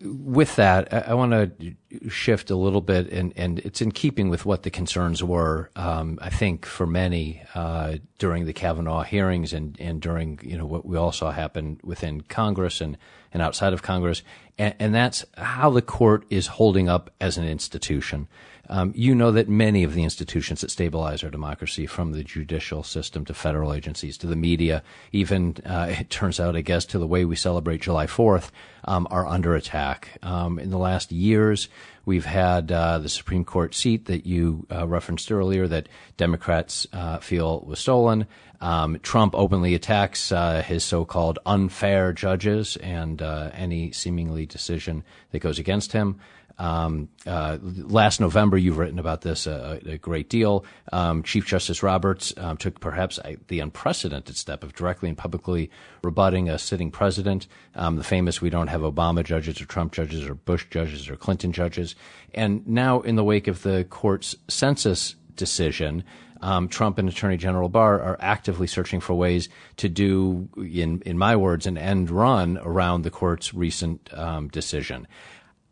with 0.00 0.56
that, 0.56 0.92
I, 0.92 0.98
I 1.12 1.14
want 1.14 1.32
to 1.32 2.10
shift 2.10 2.50
a 2.50 2.56
little 2.56 2.82
bit, 2.82 3.10
and, 3.10 3.32
and 3.34 3.60
it's 3.60 3.80
in 3.80 3.92
keeping 3.92 4.28
with 4.28 4.44
what 4.44 4.62
the 4.62 4.70
concerns 4.70 5.22
were. 5.22 5.70
Um, 5.74 6.18
I 6.20 6.28
think 6.28 6.66
for 6.66 6.86
many 6.86 7.42
uh, 7.54 7.96
during 8.18 8.44
the 8.44 8.52
Kavanaugh 8.52 9.02
hearings, 9.02 9.52
and, 9.52 9.76
and 9.80 10.00
during 10.00 10.38
you 10.42 10.58
know 10.58 10.66
what 10.66 10.84
we 10.84 10.96
all 10.96 11.12
saw 11.12 11.30
happen 11.30 11.80
within 11.82 12.20
Congress 12.22 12.80
and, 12.80 12.98
and 13.32 13.42
outside 13.42 13.72
of 13.72 13.82
Congress, 13.82 14.22
and, 14.58 14.74
and 14.78 14.94
that's 14.94 15.24
how 15.38 15.70
the 15.70 15.82
court 15.82 16.24
is 16.28 16.46
holding 16.46 16.88
up 16.88 17.10
as 17.20 17.38
an 17.38 17.44
institution. 17.44 18.28
Um, 18.68 18.92
you 18.96 19.14
know 19.14 19.30
that 19.32 19.48
many 19.48 19.84
of 19.84 19.94
the 19.94 20.02
institutions 20.02 20.60
that 20.60 20.70
stabilize 20.70 21.22
our 21.22 21.30
democracy, 21.30 21.86
from 21.86 22.12
the 22.12 22.24
judicial 22.24 22.82
system 22.82 23.24
to 23.26 23.34
federal 23.34 23.72
agencies 23.72 24.18
to 24.18 24.26
the 24.26 24.36
media, 24.36 24.82
even 25.12 25.56
uh, 25.64 25.86
it 25.90 26.10
turns 26.10 26.40
out, 26.40 26.56
I 26.56 26.62
guess, 26.62 26.84
to 26.86 26.98
the 26.98 27.06
way 27.06 27.24
we 27.24 27.36
celebrate 27.36 27.82
July 27.82 28.06
4th, 28.06 28.50
um, 28.84 29.06
are 29.10 29.26
under 29.26 29.54
attack. 29.54 30.18
Um, 30.22 30.58
in 30.58 30.70
the 30.70 30.78
last 30.78 31.12
years, 31.12 31.68
we've 32.04 32.24
had 32.24 32.72
uh, 32.72 32.98
the 32.98 33.08
Supreme 33.08 33.44
Court 33.44 33.74
seat 33.74 34.06
that 34.06 34.26
you 34.26 34.66
uh, 34.70 34.86
referenced 34.86 35.30
earlier 35.30 35.66
that 35.68 35.88
Democrats 36.16 36.86
uh, 36.92 37.18
feel 37.18 37.60
was 37.60 37.78
stolen. 37.78 38.26
Um, 38.60 38.98
Trump 39.02 39.34
openly 39.34 39.74
attacks 39.74 40.32
uh, 40.32 40.62
his 40.62 40.82
so-called 40.82 41.38
unfair 41.44 42.12
judges 42.12 42.76
and 42.78 43.20
uh, 43.20 43.50
any 43.52 43.92
seemingly 43.92 44.46
decision 44.46 45.04
that 45.30 45.40
goes 45.40 45.58
against 45.58 45.92
him. 45.92 46.18
Um, 46.58 47.08
uh, 47.26 47.58
last 47.62 48.20
November, 48.20 48.56
you've 48.56 48.78
written 48.78 48.98
about 48.98 49.20
this 49.20 49.46
a, 49.46 49.80
a 49.86 49.98
great 49.98 50.30
deal. 50.30 50.64
Um, 50.92 51.22
Chief 51.22 51.46
Justice 51.46 51.82
Roberts 51.82 52.32
um, 52.36 52.56
took 52.56 52.80
perhaps 52.80 53.18
the 53.48 53.60
unprecedented 53.60 54.36
step 54.36 54.62
of 54.62 54.74
directly 54.74 55.08
and 55.08 55.18
publicly 55.18 55.70
rebutting 56.02 56.48
a 56.48 56.58
sitting 56.58 56.90
president. 56.90 57.46
Um, 57.74 57.96
the 57.96 58.04
famous 58.04 58.40
"We 58.40 58.50
don't 58.50 58.68
have 58.68 58.80
Obama 58.80 59.22
judges 59.22 59.60
or 59.60 59.66
Trump 59.66 59.92
judges 59.92 60.26
or 60.26 60.34
Bush 60.34 60.66
judges 60.70 61.10
or 61.10 61.16
Clinton 61.16 61.52
judges." 61.52 61.94
And 62.34 62.66
now, 62.66 63.00
in 63.00 63.16
the 63.16 63.24
wake 63.24 63.48
of 63.48 63.62
the 63.62 63.84
court's 63.84 64.34
census 64.48 65.14
decision, 65.34 66.04
um, 66.40 66.68
Trump 66.68 66.98
and 66.98 67.08
Attorney 67.08 67.36
General 67.36 67.68
Barr 67.68 68.00
are 68.00 68.16
actively 68.20 68.66
searching 68.66 69.00
for 69.00 69.14
ways 69.14 69.48
to 69.76 69.88
do, 69.88 70.48
in 70.56 71.02
in 71.02 71.18
my 71.18 71.36
words, 71.36 71.66
an 71.66 71.76
end 71.76 72.10
run 72.10 72.58
around 72.62 73.02
the 73.02 73.10
court's 73.10 73.52
recent 73.52 74.08
um, 74.14 74.48
decision. 74.48 75.06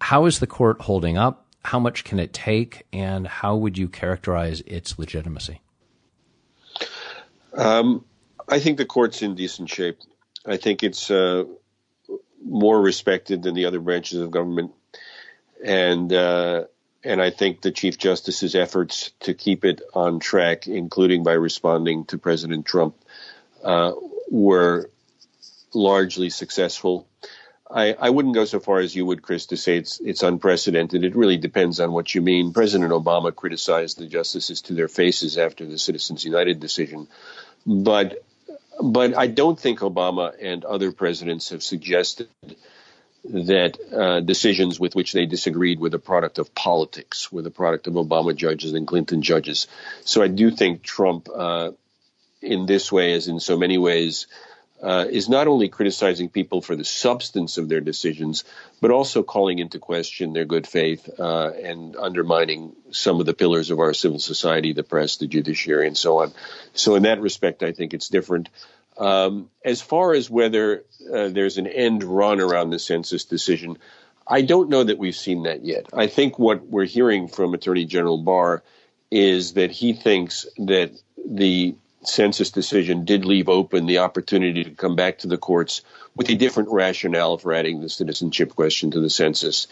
How 0.04 0.26
is 0.26 0.38
the 0.38 0.46
court 0.46 0.82
holding 0.82 1.16
up? 1.16 1.46
How 1.62 1.78
much 1.78 2.04
can 2.04 2.18
it 2.18 2.34
take? 2.34 2.86
And 2.92 3.26
how 3.26 3.56
would 3.56 3.78
you 3.78 3.88
characterize 3.88 4.60
its 4.66 4.98
legitimacy? 4.98 5.62
Um, 7.54 8.04
I 8.46 8.60
think 8.60 8.76
the 8.76 8.84
court's 8.84 9.22
in 9.22 9.34
decent 9.34 9.70
shape. 9.70 9.96
I 10.44 10.58
think 10.58 10.82
it's 10.82 11.10
uh, 11.10 11.44
more 12.44 12.78
respected 12.78 13.42
than 13.42 13.54
the 13.54 13.64
other 13.64 13.80
branches 13.80 14.20
of 14.20 14.30
government, 14.30 14.72
and 15.64 16.12
uh, 16.12 16.64
and 17.02 17.22
I 17.22 17.30
think 17.30 17.62
the 17.62 17.70
Chief 17.70 17.96
Justice's 17.96 18.54
efforts 18.54 19.10
to 19.20 19.32
keep 19.32 19.64
it 19.64 19.80
on 19.94 20.20
track, 20.20 20.68
including 20.68 21.22
by 21.22 21.32
responding 21.32 22.04
to 22.06 22.18
President 22.18 22.66
Trump, 22.66 22.94
uh, 23.62 23.92
were 24.30 24.90
largely 25.72 26.28
successful. 26.28 27.08
I, 27.70 27.94
I, 27.94 28.10
wouldn't 28.10 28.34
go 28.34 28.44
so 28.44 28.60
far 28.60 28.80
as 28.80 28.94
you 28.94 29.06
would, 29.06 29.22
Chris, 29.22 29.46
to 29.46 29.56
say 29.56 29.78
it's 29.78 29.98
it's 30.00 30.22
unprecedented. 30.22 31.02
It 31.02 31.16
really 31.16 31.38
depends 31.38 31.80
on 31.80 31.92
what 31.92 32.14
you 32.14 32.20
mean. 32.20 32.52
President 32.52 32.92
Obama 32.92 33.34
criticized 33.34 33.98
the 33.98 34.06
justices 34.06 34.60
to 34.62 34.74
their 34.74 34.88
faces 34.88 35.38
after 35.38 35.64
the 35.64 35.78
Citizens 35.78 36.24
United 36.24 36.60
decision, 36.60 37.08
but 37.66 38.22
but 38.82 39.16
I 39.16 39.28
don't 39.28 39.58
think 39.58 39.80
Obama 39.80 40.34
and 40.40 40.64
other 40.64 40.92
presidents 40.92 41.50
have 41.50 41.62
suggested 41.62 42.28
that 43.24 43.78
uh, 43.90 44.20
decisions 44.20 44.78
with 44.78 44.94
which 44.94 45.12
they 45.12 45.24
disagreed 45.24 45.80
were 45.80 45.88
the 45.88 45.98
product 45.98 46.38
of 46.38 46.54
politics, 46.54 47.32
were 47.32 47.42
the 47.42 47.50
product 47.50 47.86
of 47.86 47.94
Obama 47.94 48.36
judges 48.36 48.74
and 48.74 48.86
Clinton 48.86 49.22
judges. 49.22 49.66
So 50.04 50.22
I 50.22 50.28
do 50.28 50.50
think 50.50 50.82
Trump, 50.82 51.28
uh, 51.34 51.70
in 52.42 52.66
this 52.66 52.92
way, 52.92 53.14
as 53.14 53.28
in 53.28 53.40
so 53.40 53.56
many 53.56 53.78
ways, 53.78 54.26
uh, 54.84 55.06
is 55.08 55.30
not 55.30 55.48
only 55.48 55.68
criticizing 55.68 56.28
people 56.28 56.60
for 56.60 56.76
the 56.76 56.84
substance 56.84 57.56
of 57.56 57.70
their 57.70 57.80
decisions, 57.80 58.44
but 58.82 58.90
also 58.90 59.22
calling 59.22 59.58
into 59.58 59.78
question 59.78 60.34
their 60.34 60.44
good 60.44 60.66
faith 60.66 61.08
uh, 61.18 61.50
and 61.50 61.96
undermining 61.96 62.76
some 62.90 63.18
of 63.18 63.24
the 63.24 63.32
pillars 63.32 63.70
of 63.70 63.80
our 63.80 63.94
civil 63.94 64.18
society, 64.18 64.74
the 64.74 64.82
press, 64.82 65.16
the 65.16 65.26
judiciary, 65.26 65.86
and 65.86 65.96
so 65.96 66.18
on. 66.18 66.32
So, 66.74 66.96
in 66.96 67.04
that 67.04 67.20
respect, 67.22 67.62
I 67.62 67.72
think 67.72 67.94
it's 67.94 68.10
different. 68.10 68.50
Um, 68.98 69.48
as 69.64 69.80
far 69.80 70.12
as 70.12 70.28
whether 70.28 70.84
uh, 71.12 71.28
there's 71.28 71.56
an 71.56 71.66
end 71.66 72.04
run 72.04 72.40
around 72.40 72.68
the 72.68 72.78
census 72.78 73.24
decision, 73.24 73.78
I 74.26 74.42
don't 74.42 74.68
know 74.68 74.84
that 74.84 74.98
we've 74.98 75.16
seen 75.16 75.44
that 75.44 75.64
yet. 75.64 75.86
I 75.94 76.08
think 76.08 76.38
what 76.38 76.66
we're 76.66 76.84
hearing 76.84 77.28
from 77.28 77.54
Attorney 77.54 77.86
General 77.86 78.18
Barr 78.18 78.62
is 79.10 79.54
that 79.54 79.70
he 79.70 79.94
thinks 79.94 80.46
that 80.58 80.92
the 81.24 81.74
census 82.06 82.50
decision 82.50 83.04
did 83.04 83.24
leave 83.24 83.48
open 83.48 83.86
the 83.86 83.98
opportunity 83.98 84.64
to 84.64 84.70
come 84.70 84.96
back 84.96 85.18
to 85.18 85.26
the 85.26 85.38
courts 85.38 85.82
with 86.16 86.28
a 86.30 86.34
different 86.34 86.70
rationale 86.70 87.38
for 87.38 87.52
adding 87.52 87.80
the 87.80 87.88
citizenship 87.88 88.54
question 88.54 88.90
to 88.92 89.00
the 89.00 89.10
census. 89.10 89.66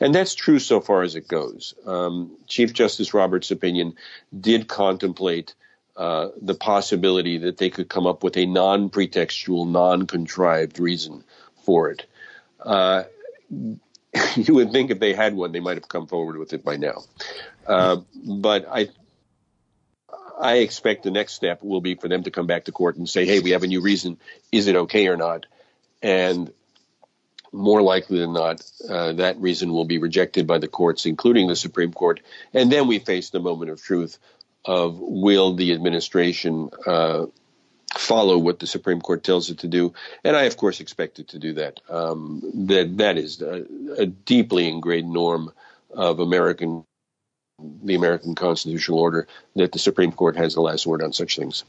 And 0.00 0.14
that's 0.14 0.34
true 0.34 0.58
so 0.58 0.80
far 0.80 1.02
as 1.02 1.14
it 1.14 1.28
goes. 1.28 1.74
Um, 1.86 2.36
Chief 2.46 2.72
Justice 2.72 3.14
Roberts' 3.14 3.50
opinion 3.50 3.96
did 4.38 4.68
contemplate 4.68 5.54
uh, 5.96 6.28
the 6.40 6.54
possibility 6.54 7.38
that 7.38 7.56
they 7.56 7.70
could 7.70 7.88
come 7.88 8.06
up 8.06 8.22
with 8.22 8.36
a 8.36 8.44
non 8.44 8.90
pretextual, 8.90 9.66
non 9.66 10.06
contrived 10.06 10.78
reason 10.78 11.24
for 11.64 11.90
it. 11.90 12.04
Uh, 12.60 13.04
you 14.36 14.54
would 14.54 14.72
think 14.72 14.90
if 14.90 15.00
they 15.00 15.14
had 15.14 15.34
one, 15.34 15.52
they 15.52 15.60
might 15.60 15.76
have 15.76 15.88
come 15.88 16.06
forward 16.06 16.36
with 16.36 16.52
it 16.52 16.64
by 16.64 16.76
now. 16.76 17.02
Uh, 17.66 17.98
but 18.24 18.66
I 18.70 18.88
I 20.38 20.56
expect 20.56 21.02
the 21.02 21.10
next 21.10 21.34
step 21.34 21.62
will 21.62 21.80
be 21.80 21.94
for 21.94 22.08
them 22.08 22.24
to 22.24 22.30
come 22.30 22.46
back 22.46 22.64
to 22.64 22.72
court 22.72 22.96
and 22.96 23.08
say, 23.08 23.24
hey, 23.24 23.40
we 23.40 23.50
have 23.50 23.62
a 23.62 23.66
new 23.66 23.80
reason. 23.80 24.18
Is 24.52 24.66
it 24.66 24.76
okay 24.76 25.08
or 25.08 25.16
not? 25.16 25.46
And 26.02 26.52
more 27.52 27.80
likely 27.80 28.18
than 28.18 28.34
not, 28.34 28.62
uh, 28.88 29.12
that 29.14 29.40
reason 29.40 29.72
will 29.72 29.84
be 29.84 29.98
rejected 29.98 30.46
by 30.46 30.58
the 30.58 30.68
courts, 30.68 31.06
including 31.06 31.48
the 31.48 31.56
Supreme 31.56 31.92
Court. 31.92 32.20
And 32.52 32.70
then 32.70 32.86
we 32.86 32.98
face 32.98 33.30
the 33.30 33.40
moment 33.40 33.70
of 33.70 33.82
truth 33.82 34.18
of 34.64 34.98
will 34.98 35.54
the 35.54 35.72
administration 35.72 36.70
uh, 36.86 37.26
follow 37.96 38.36
what 38.36 38.58
the 38.58 38.66
Supreme 38.66 39.00
Court 39.00 39.24
tells 39.24 39.50
it 39.50 39.60
to 39.60 39.68
do? 39.68 39.94
And 40.22 40.36
I, 40.36 40.42
of 40.44 40.56
course, 40.56 40.80
expect 40.80 41.18
it 41.18 41.28
to 41.28 41.38
do 41.38 41.54
that. 41.54 41.80
Um, 41.88 42.42
that 42.66 42.98
that 42.98 43.16
is 43.16 43.40
a, 43.40 43.64
a 43.96 44.06
deeply 44.06 44.68
ingrained 44.68 45.10
norm 45.10 45.52
of 45.90 46.20
American 46.20 46.84
the 47.58 47.94
American 47.94 48.34
constitutional 48.34 48.98
order 48.98 49.26
that 49.54 49.72
the 49.72 49.78
Supreme 49.78 50.12
Court 50.12 50.36
has 50.36 50.54
the 50.54 50.60
last 50.60 50.86
word 50.86 51.02
on 51.02 51.12
such 51.12 51.36
things. 51.36 51.64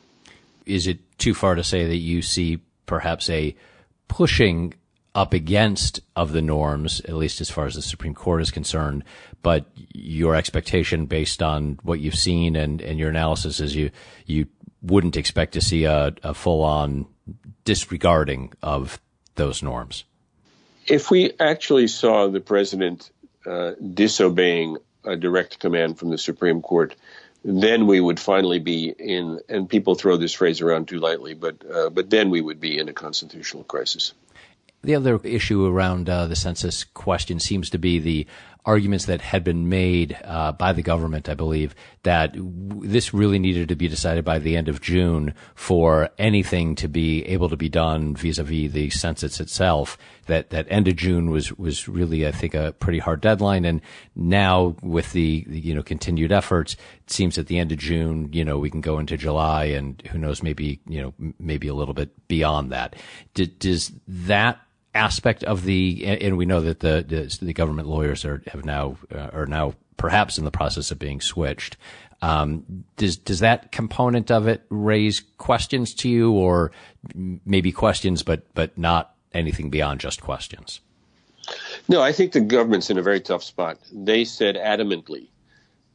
Is 0.65 0.87
it 0.87 0.99
too 1.17 1.33
far 1.33 1.55
to 1.55 1.63
say 1.63 1.85
that 1.85 1.97
you 1.97 2.21
see 2.21 2.59
perhaps 2.85 3.29
a 3.29 3.55
pushing 4.07 4.73
up 5.17 5.33
against 5.33 5.99
of 6.15 6.31
the 6.31 6.41
norms, 6.43 7.01
at 7.01 7.15
least 7.15 7.41
as 7.41 7.49
far 7.49 7.65
as 7.65 7.73
the 7.73 7.81
Supreme 7.81 8.13
Court 8.13 8.39
is 8.39 8.51
concerned. 8.51 9.03
But 9.41 9.65
your 9.91 10.35
expectation, 10.35 11.07
based 11.07 11.41
on 11.41 11.79
what 11.81 11.99
you've 11.99 12.15
seen 12.15 12.55
and, 12.55 12.81
and 12.81 12.99
your 12.99 13.09
analysis, 13.09 13.59
is 13.59 13.75
you 13.75 13.89
you 14.27 14.47
wouldn't 14.83 15.17
expect 15.17 15.53
to 15.53 15.61
see 15.61 15.85
a, 15.85 16.13
a 16.21 16.35
full 16.35 16.63
on 16.63 17.07
disregarding 17.65 18.53
of 18.61 18.99
those 19.35 19.63
norms. 19.63 20.03
If 20.85 21.09
we 21.09 21.33
actually 21.39 21.87
saw 21.87 22.27
the 22.27 22.39
president 22.39 23.09
uh, 23.45 23.71
disobeying 23.93 24.77
a 25.07 25.15
direct 25.15 25.59
command 25.59 25.97
from 25.97 26.09
the 26.09 26.17
Supreme 26.17 26.61
Court, 26.61 26.95
then 27.43 27.87
we 27.87 27.99
would 27.99 28.19
finally 28.19 28.59
be 28.59 28.89
in, 28.89 29.39
and 29.47 29.69
people 29.69 29.95
throw 29.95 30.17
this 30.17 30.33
phrase 30.33 30.61
around 30.61 30.87
too 30.87 30.99
lightly, 30.99 31.33
but 31.33 31.55
uh, 31.69 31.89
but 31.89 32.09
then 32.09 32.29
we 32.29 32.41
would 32.41 32.59
be 32.59 32.77
in 32.77 32.89
a 32.89 32.93
constitutional 32.93 33.63
crisis. 33.63 34.13
The 34.83 34.95
other 34.95 35.19
issue 35.23 35.65
around 35.65 36.09
uh, 36.09 36.27
the 36.27 36.35
census 36.35 36.83
question 36.83 37.39
seems 37.39 37.69
to 37.71 37.77
be 37.77 37.99
the 37.99 38.27
arguments 38.67 39.05
that 39.05 39.21
had 39.21 39.45
been 39.45 39.69
made 39.69 40.17
uh, 40.25 40.51
by 40.51 40.73
the 40.73 40.81
government, 40.81 41.29
I 41.29 41.35
believe, 41.35 41.73
that 42.03 42.33
w- 42.33 42.85
this 42.85 43.13
really 43.13 43.39
needed 43.39 43.69
to 43.69 43.75
be 43.75 43.87
decided 43.87 44.25
by 44.25 44.39
the 44.39 44.57
end 44.57 44.67
of 44.67 44.81
June 44.81 45.33
for 45.55 46.09
anything 46.19 46.75
to 46.75 46.89
be 46.89 47.23
able 47.23 47.47
to 47.47 47.55
be 47.55 47.69
done 47.69 48.13
vis-a-vis 48.13 48.73
the 48.73 48.89
census 48.89 49.39
itself. 49.39 49.97
That 50.25 50.49
that 50.49 50.67
end 50.69 50.89
of 50.89 50.97
June 50.97 51.31
was 51.31 51.53
was 51.53 51.87
really, 51.87 52.27
I 52.27 52.31
think, 52.31 52.53
a 52.53 52.73
pretty 52.73 52.99
hard 52.99 53.21
deadline. 53.21 53.63
And 53.63 53.81
now 54.15 54.75
with 54.83 55.13
the 55.13 55.45
you 55.47 55.73
know 55.73 55.81
continued 55.81 56.33
efforts, 56.33 56.73
it 57.05 57.09
seems 57.09 57.37
at 57.37 57.47
the 57.47 57.57
end 57.57 57.71
of 57.71 57.77
June, 57.77 58.29
you 58.33 58.43
know, 58.43 58.59
we 58.59 58.69
can 58.69 58.81
go 58.81 58.99
into 58.99 59.15
July, 59.15 59.65
and 59.65 60.01
who 60.11 60.17
knows, 60.17 60.43
maybe 60.43 60.81
you 60.85 61.01
know, 61.01 61.33
maybe 61.39 61.69
a 61.69 61.73
little 61.73 61.93
bit 61.93 62.27
beyond 62.27 62.73
that. 62.73 62.97
D- 63.33 63.45
does 63.45 63.93
that 64.07 64.59
aspect 64.97 65.43
of 65.43 65.63
the, 65.63 66.05
and 66.05 66.37
we 66.37 66.45
know 66.45 66.61
that 66.61 66.81
the 66.81 67.05
the, 67.07 67.45
the 67.45 67.53
government 67.53 67.87
lawyers 67.87 68.25
are 68.25 68.41
have 68.47 68.65
now 68.65 68.97
uh, 69.13 69.29
are 69.31 69.45
now 69.45 69.75
perhaps 69.95 70.37
in 70.37 70.45
the 70.45 70.51
process 70.51 70.91
of 70.91 70.99
being 70.99 71.21
switched. 71.21 71.77
Um, 72.21 72.83
does 72.97 73.17
does 73.17 73.39
that 73.39 73.71
component 73.71 74.31
of 74.31 74.47
it 74.47 74.63
raise 74.69 75.23
questions 75.37 75.93
to 75.95 76.09
you, 76.09 76.31
or 76.31 76.71
maybe 77.13 77.71
questions, 77.71 78.23
but 78.23 78.53
but 78.53 78.77
not 78.77 79.15
anything 79.33 79.69
beyond 79.69 79.99
just 79.99 80.21
questions? 80.21 80.81
No, 81.87 82.01
I 82.01 82.11
think 82.11 82.33
the 82.33 82.41
government's 82.41 82.89
in 82.89 82.97
a 82.97 83.03
very 83.03 83.21
tough 83.21 83.43
spot. 83.43 83.77
They 83.93 84.25
said 84.25 84.55
adamantly 84.55 85.27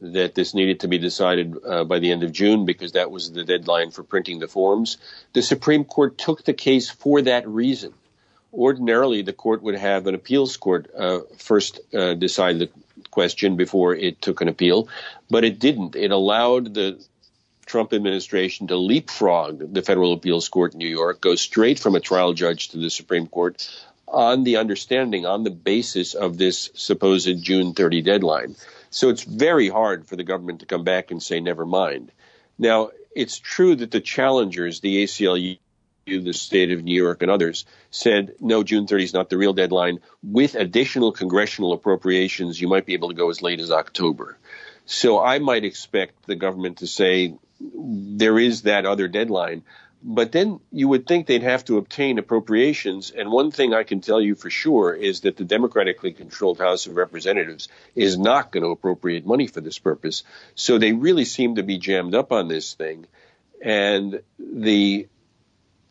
that 0.01 0.33
this 0.35 0.53
needed 0.53 0.79
to 0.81 0.87
be 0.87 0.97
decided 0.97 1.55
uh, 1.65 1.83
by 1.83 1.99
the 1.99 2.11
end 2.11 2.23
of 2.23 2.31
June 2.31 2.65
because 2.65 2.93
that 2.93 3.11
was 3.11 3.31
the 3.31 3.43
deadline 3.43 3.91
for 3.91 4.03
printing 4.03 4.39
the 4.39 4.47
forms. 4.47 4.97
The 5.33 5.41
Supreme 5.41 5.85
Court 5.85 6.17
took 6.17 6.43
the 6.43 6.53
case 6.53 6.89
for 6.89 7.21
that 7.21 7.47
reason 7.47 7.93
ordinarily 8.53 9.21
the 9.21 9.33
court 9.33 9.63
would 9.63 9.75
have 9.75 10.07
an 10.07 10.15
appeals 10.15 10.57
court 10.57 10.89
uh, 10.95 11.19
first 11.37 11.79
uh, 11.93 12.13
decide 12.13 12.59
the 12.59 12.69
question 13.11 13.55
before 13.55 13.95
it 13.95 14.21
took 14.21 14.41
an 14.41 14.47
appeal, 14.47 14.87
but 15.29 15.43
it 15.43 15.59
didn't. 15.59 15.95
It 15.95 16.11
allowed 16.11 16.73
the 16.73 17.03
Trump 17.65 17.93
administration 17.93 18.67
to 18.67 18.77
leapfrog 18.77 19.73
the 19.73 19.81
federal 19.81 20.13
appeals 20.13 20.49
court 20.49 20.73
in 20.73 20.79
New 20.79 20.87
York, 20.87 21.21
go 21.21 21.35
straight 21.35 21.79
from 21.79 21.95
a 21.95 21.99
trial 21.99 22.33
judge 22.33 22.69
to 22.69 22.77
the 22.77 22.89
Supreme 22.89 23.27
Court 23.27 23.67
on 24.07 24.43
the 24.43 24.57
understanding, 24.57 25.25
on 25.25 25.43
the 25.43 25.49
basis 25.49 26.13
of 26.13 26.37
this 26.37 26.69
supposed 26.75 27.41
June 27.41 27.73
30 27.73 28.01
deadline. 28.01 28.55
So 28.91 29.09
it's 29.09 29.23
very 29.23 29.69
hard 29.69 30.05
for 30.05 30.15
the 30.15 30.23
government 30.23 30.59
to 30.59 30.67
come 30.67 30.83
back 30.83 31.09
and 31.09 31.23
say, 31.23 31.39
never 31.39 31.65
mind. 31.65 32.11
Now, 32.59 32.91
it's 33.15 33.39
true 33.39 33.75
that 33.75 33.91
the 33.91 34.01
challengers, 34.01 34.81
the 34.81 35.03
ACLU, 35.03 35.57
the 36.05 36.33
state 36.33 36.71
of 36.71 36.83
New 36.83 37.01
York 37.01 37.21
and 37.21 37.31
others 37.31 37.65
said, 37.89 38.35
no, 38.39 38.63
June 38.63 38.87
30 38.87 39.03
is 39.03 39.13
not 39.13 39.29
the 39.29 39.37
real 39.37 39.53
deadline. 39.53 39.99
With 40.21 40.55
additional 40.55 41.11
congressional 41.11 41.73
appropriations, 41.73 42.59
you 42.59 42.67
might 42.67 42.85
be 42.85 42.93
able 42.93 43.09
to 43.09 43.15
go 43.15 43.29
as 43.29 43.41
late 43.41 43.59
as 43.59 43.71
October. 43.71 44.37
So 44.85 45.23
I 45.23 45.39
might 45.39 45.63
expect 45.63 46.25
the 46.25 46.35
government 46.35 46.79
to 46.79 46.87
say 46.87 47.35
there 47.59 48.37
is 48.37 48.63
that 48.63 48.85
other 48.85 49.07
deadline. 49.07 49.63
But 50.05 50.33
then 50.33 50.59
you 50.69 50.89
would 50.89 51.07
think 51.07 51.27
they'd 51.27 51.43
have 51.43 51.63
to 51.65 51.77
obtain 51.77 52.17
appropriations. 52.17 53.11
And 53.11 53.31
one 53.31 53.51
thing 53.51 53.73
I 53.73 53.83
can 53.83 54.01
tell 54.01 54.19
you 54.19 54.35
for 54.35 54.49
sure 54.49 54.93
is 54.93 55.21
that 55.21 55.37
the 55.37 55.45
democratically 55.45 56.11
controlled 56.11 56.59
House 56.59 56.87
of 56.87 56.97
Representatives 56.97 57.69
is 57.95 58.17
not 58.17 58.51
going 58.51 58.63
to 58.63 58.71
appropriate 58.71 59.25
money 59.25 59.47
for 59.47 59.61
this 59.61 59.79
purpose. 59.79 60.25
So 60.55 60.77
they 60.77 60.91
really 60.91 61.23
seem 61.23 61.55
to 61.55 61.63
be 61.63 61.77
jammed 61.77 62.15
up 62.15 62.33
on 62.33 62.49
this 62.49 62.73
thing. 62.73 63.05
And 63.61 64.21
the 64.37 65.07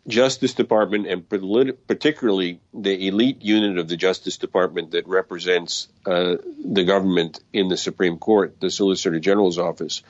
Justice 0.08 0.54
Department 0.54 1.06
and 1.06 1.28
particularly 1.28 2.60
the 2.74 3.08
elite 3.08 3.42
unit 3.42 3.78
of 3.78 3.88
the 3.88 3.96
Justice 3.96 4.36
Department 4.36 4.90
that 4.92 5.06
represents 5.06 5.88
uh, 6.06 6.36
the 6.64 6.84
government 6.84 7.40
in 7.52 7.68
the 7.68 7.76
Supreme 7.76 8.18
Court, 8.18 8.58
the 8.60 8.70
Solicitor 8.70 9.20
General's 9.20 9.58
office, 9.58 10.02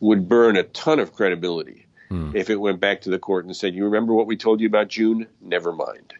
would 0.00 0.28
burn 0.28 0.56
a 0.56 0.62
ton 0.62 0.98
of 0.98 1.12
credibility 1.12 1.86
hmm. 2.08 2.34
if 2.34 2.48
it 2.48 2.56
went 2.56 2.80
back 2.80 3.02
to 3.02 3.10
the 3.10 3.18
court 3.18 3.44
and 3.44 3.54
said, 3.54 3.74
"You 3.74 3.84
remember 3.84 4.14
what 4.14 4.26
we 4.26 4.36
told 4.36 4.60
you 4.60 4.66
about 4.66 4.88
June? 4.88 5.26
Never 5.42 5.72
mind." 5.72 6.14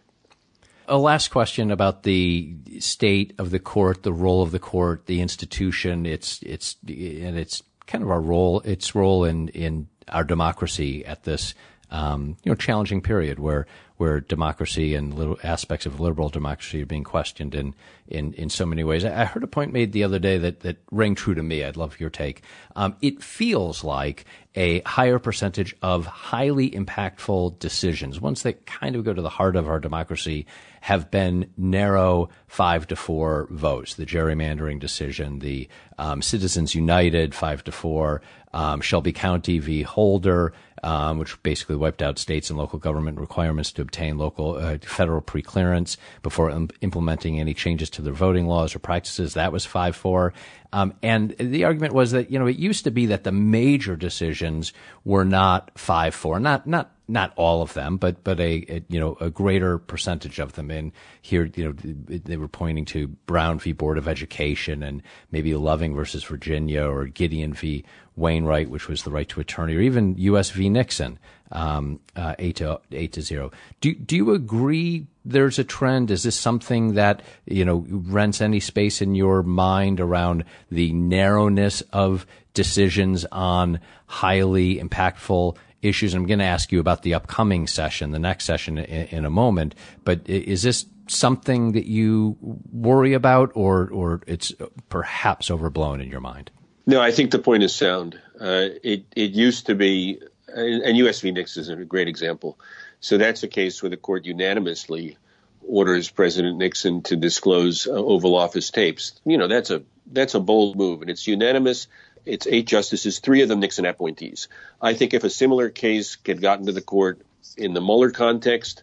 A 0.87 0.99
last 0.99 1.29
question 1.29 1.71
about 1.71 2.03
the 2.03 2.57
state 2.79 3.33
of 3.39 3.51
the 3.51 3.59
court, 3.59 4.03
the 4.03 4.13
role 4.13 4.43
of 4.43 4.51
the 4.51 4.59
court, 4.59 5.07
the 5.07 5.23
institution. 5.23 6.05
It's 6.05 6.43
it's 6.43 6.77
and 6.87 7.39
it's 7.39 7.63
kind 7.87 8.05
of 8.05 8.11
our 8.11 8.21
role. 8.21 8.61
Its 8.61 8.95
role 8.95 9.25
in 9.25 9.49
in 9.49 9.89
our 10.09 10.25
democracy 10.25 11.07
at 11.07 11.25
this 11.25 11.55
um, 11.95 12.37
you 12.43 12.51
know, 12.51 12.57
challenging 12.57 13.01
period 13.01 13.39
where 13.39 13.67
where 13.99 14.19
democracy 14.19 14.97
and 14.97 15.15
little 15.15 15.39
aspects 15.45 15.87
of 15.87 16.01
liberal 16.01 16.29
democracy 16.29 16.83
are 16.83 16.87
being 16.87 17.05
questioned 17.05 17.55
in 17.55 17.73
in, 18.09 18.33
in 18.33 18.51
so 18.51 18.67
many 18.67 18.83
ways. 18.83 19.05
I 19.05 19.25
heard 19.25 19.45
a 19.45 19.47
point 19.47 19.73
made 19.73 19.93
the 19.93 20.03
other 20.03 20.19
day 20.19 20.37
that 20.39 20.61
that 20.61 20.79
rang 20.91 21.15
true 21.15 21.35
to 21.35 21.43
me. 21.43 21.63
I'd 21.63 21.77
love 21.77 22.01
your 22.01 22.11
take. 22.11 22.43
Um, 22.75 22.97
it 23.01 23.23
feels 23.23 23.85
like 23.85 24.25
a 24.57 24.81
higher 24.81 25.21
percentage 25.21 25.77
of 25.83 26.07
highly 26.07 26.69
impactful 26.71 27.61
decisions, 27.61 28.21
ones 28.21 28.43
that 28.43 28.67
kind 28.67 28.97
of 28.97 29.05
go 29.05 29.15
to 29.15 29.23
the 29.23 29.29
heart 29.29 29.55
of 29.55 29.69
our 29.69 29.79
democracy, 29.79 30.47
have 30.81 31.13
been 31.13 31.49
narrow 31.57 32.29
five 32.55 32.87
to 32.87 32.95
four 32.95 33.49
votes. 33.51 33.95
The 33.95 34.07
gerrymandering 34.07 34.79
decision, 34.79 35.41
the 35.41 35.69
um, 35.99 36.23
Citizens 36.23 36.73
United 36.73 37.35
five 37.35 37.65
to 37.65 37.73
four, 37.73 38.23
um, 38.53 38.81
Shelby 38.81 39.13
County 39.13 39.59
v. 39.59 39.83
Holder, 39.83 40.53
um, 40.85 41.19
which 41.19 41.43
basically 41.43 41.75
wiped 41.75 42.01
out 42.01 42.17
states 42.17 42.51
and 42.51 42.59
local 42.59 42.79
government 42.79 43.19
requirements 43.19 43.73
to 43.73 43.83
obtain 43.83 44.19
local 44.19 44.55
uh, 44.55 44.79
federal 44.79 45.21
preclearance 45.21 45.97
before 46.23 46.49
Im- 46.49 46.71
implementing 46.81 47.41
any 47.41 47.55
changes 47.55 47.91
to 47.91 48.03
their 48.03 48.13
voting 48.13 48.47
laws 48.47 48.73
or 48.77 48.79
practices. 48.79 49.35
That 49.35 49.51
was 49.51 49.67
five 49.67 49.97
four. 49.97 50.33
Um, 50.73 50.95
and 51.03 51.35
the 51.39 51.65
argument 51.65 51.93
was 51.93 52.13
that 52.13 52.31
you 52.31 52.39
know 52.39 52.47
it 52.47 52.57
used 52.57 52.85
to 52.85 52.93
be 52.93 53.07
that 53.07 53.25
the 53.25 53.33
major 53.33 53.97
decisions 53.97 54.73
were 55.05 55.25
not 55.25 55.73
five 55.77 56.15
four, 56.15 56.39
not 56.39 56.69
not 56.69 56.95
not 57.07 57.33
all 57.37 57.63
of 57.63 57.75
them, 57.75 57.97
but 57.97 58.25
but 58.25 58.41
a, 58.41 58.65
a, 58.69 58.83
you 58.89 58.99
know 58.99 59.17
a 59.21 59.31
greater 59.31 59.79
percentage 59.79 60.39
of 60.39 60.55
them. 60.55 60.71
And 60.71 60.93
here, 61.21 61.51
you 61.55 61.65
know, 61.65 61.75
they 61.79 62.37
were 62.45 62.49
pointing 62.49 62.85
to 62.85 63.09
Brown 63.09 63.59
v. 63.59 63.73
Board 63.73 63.99
of 63.99 64.07
Education 64.07 64.83
and 64.83 65.03
maybe 65.31 65.55
Loving 65.55 65.95
versus 65.95 66.23
Virginia 66.25 66.85
or 66.85 67.07
Gideon 67.07 67.55
v. 67.55 67.85
Wainwright, 68.17 68.71
which 68.71 68.87
was 68.87 69.03
the 69.03 69.11
right 69.11 69.29
to 69.31 69.41
attorney, 69.41 69.75
or 69.75 69.81
even 69.81 70.17
U.S. 70.19 70.51
v. 70.51 70.69
Nixon, 70.69 71.19
um, 71.51 71.99
uh, 72.15 72.35
eight 72.39 72.57
to 72.57 72.81
eight 72.93 73.13
to 73.15 73.23
zero. 73.23 73.51
Do 73.81 73.95
do 73.95 74.15
you 74.15 74.35
agree? 74.35 75.07
There's 75.25 75.59
a 75.59 75.65
trend. 75.65 76.13
Is 76.13 76.23
this 76.23 76.37
something 76.37 76.95
that 76.95 77.23
you 77.47 77.65
know 77.65 77.85
rents 77.89 78.41
any 78.41 78.61
space 78.61 79.03
in 79.03 79.17
your 79.17 79.43
mind 79.43 79.99
around 79.99 80.45
the 80.71 80.93
narrowness 80.93 81.81
of 81.93 82.25
decisions 82.53 83.25
on 83.33 83.81
highly 84.07 84.77
impactful 84.77 85.57
issues. 85.85 86.15
I'm 86.15 86.27
going 86.27 86.39
to 86.39 86.45
ask 86.45 86.73
you 86.73 86.81
about 86.81 87.03
the 87.03 87.15
upcoming 87.15 87.67
session, 87.67 88.11
the 88.11 88.19
next 88.19 88.45
session 88.45 88.79
in, 88.79 89.07
in, 89.09 89.25
a 89.25 89.31
moment. 89.31 89.75
But 90.05 90.29
is 90.29 90.63
this 90.63 90.87
something 91.07 91.73
that 91.73 91.87
you 91.87 92.37
worry 92.73 93.15
about, 93.15 93.53
or 93.55 93.89
or 93.91 94.23
it's 94.27 94.53
perhaps 94.89 95.51
overblown 95.51 96.01
in 96.01 96.09
your 96.11 96.21
mind? 96.21 96.51
No, 96.87 97.01
I 97.01 97.13
think 97.13 97.31
the 97.31 97.39
point 97.39 97.63
is 97.63 97.75
sound. 97.75 98.21
Uh, 98.41 98.69
it 98.83 99.05
it 99.15 99.33
used 99.33 99.67
to 99.67 99.75
be, 99.75 100.21
and 100.49 100.97
U.S. 100.99 101.21
v. 101.21 101.33
Nixon 101.33 101.63
is 101.63 101.69
a 101.69 101.77
great 101.77 102.09
example. 102.09 102.59
So 103.01 103.19
that's 103.19 103.43
a 103.43 103.49
case 103.49 103.83
where 103.83 103.91
the 103.91 103.97
court 103.97 104.25
unanimously 104.25 105.19
orders 105.67 106.11
President 106.11 106.59
Nixon 106.59 107.03
to 107.03 107.17
disclose 107.17 107.87
uh, 107.87 107.93
Oval 107.93 108.35
Office 108.35 108.71
tapes. 108.71 109.21
You 109.25 109.39
know, 109.39 109.49
that's 109.49 109.71
a 109.71 109.83
that's 110.07 110.35
a 110.35 110.41
bold 110.41 110.77
move, 110.77 111.01
and 111.03 111.11
it's 111.11 111.27
unanimous. 111.27 111.89
It's 112.25 112.47
eight 112.47 112.67
justices, 112.67 113.19
three 113.19 113.43
of 113.43 113.49
them 113.49 113.61
Nixon 113.61 113.85
appointees. 113.85 114.49
I 114.81 114.95
think 114.95 115.13
if 115.13 115.25
a 115.25 115.31
similar 115.31 115.69
case 115.69 116.17
had 116.25 116.41
gotten 116.41 116.67
to 116.67 116.73
the 116.73 116.81
court 116.81 117.21
in 117.57 117.75
the 117.75 117.83
Mueller 117.83 118.11
context, 118.11 118.83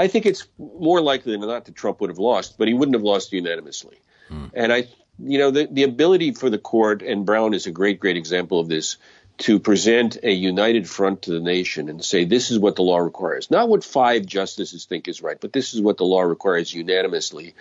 I 0.00 0.08
think 0.08 0.24
it's 0.24 0.48
more 0.58 1.02
likely 1.02 1.32
than 1.32 1.42
not 1.42 1.66
that 1.66 1.74
Trump 1.74 2.00
would 2.00 2.08
have 2.08 2.18
lost, 2.18 2.56
but 2.56 2.68
he 2.68 2.74
wouldn't 2.74 2.94
have 2.94 3.02
lost 3.02 3.32
unanimously. 3.32 3.98
Hmm. 4.28 4.46
And 4.54 4.72
I, 4.72 4.88
you 5.18 5.38
know, 5.38 5.50
the, 5.50 5.68
the 5.70 5.82
ability 5.82 6.32
for 6.32 6.48
the 6.48 6.58
court, 6.58 7.02
and 7.02 7.26
Brown 7.26 7.52
is 7.52 7.66
a 7.66 7.70
great, 7.70 8.00
great 8.00 8.16
example 8.16 8.60
of 8.60 8.68
this, 8.68 8.96
to 9.40 9.58
present 9.58 10.16
a 10.22 10.30
united 10.30 10.88
front 10.88 11.22
to 11.22 11.32
the 11.32 11.40
nation 11.40 11.90
and 11.90 12.02
say 12.02 12.24
this 12.24 12.50
is 12.50 12.58
what 12.58 12.76
the 12.76 12.82
law 12.82 12.98
requires, 12.98 13.50
not 13.50 13.68
what 13.68 13.84
five 13.84 14.24
justices 14.24 14.86
think 14.86 15.06
is 15.06 15.22
right, 15.22 15.38
but 15.38 15.52
this 15.52 15.74
is 15.74 15.82
what 15.82 15.98
the 15.98 16.04
law 16.04 16.22
requires 16.22 16.72
unanimously, 16.72 17.54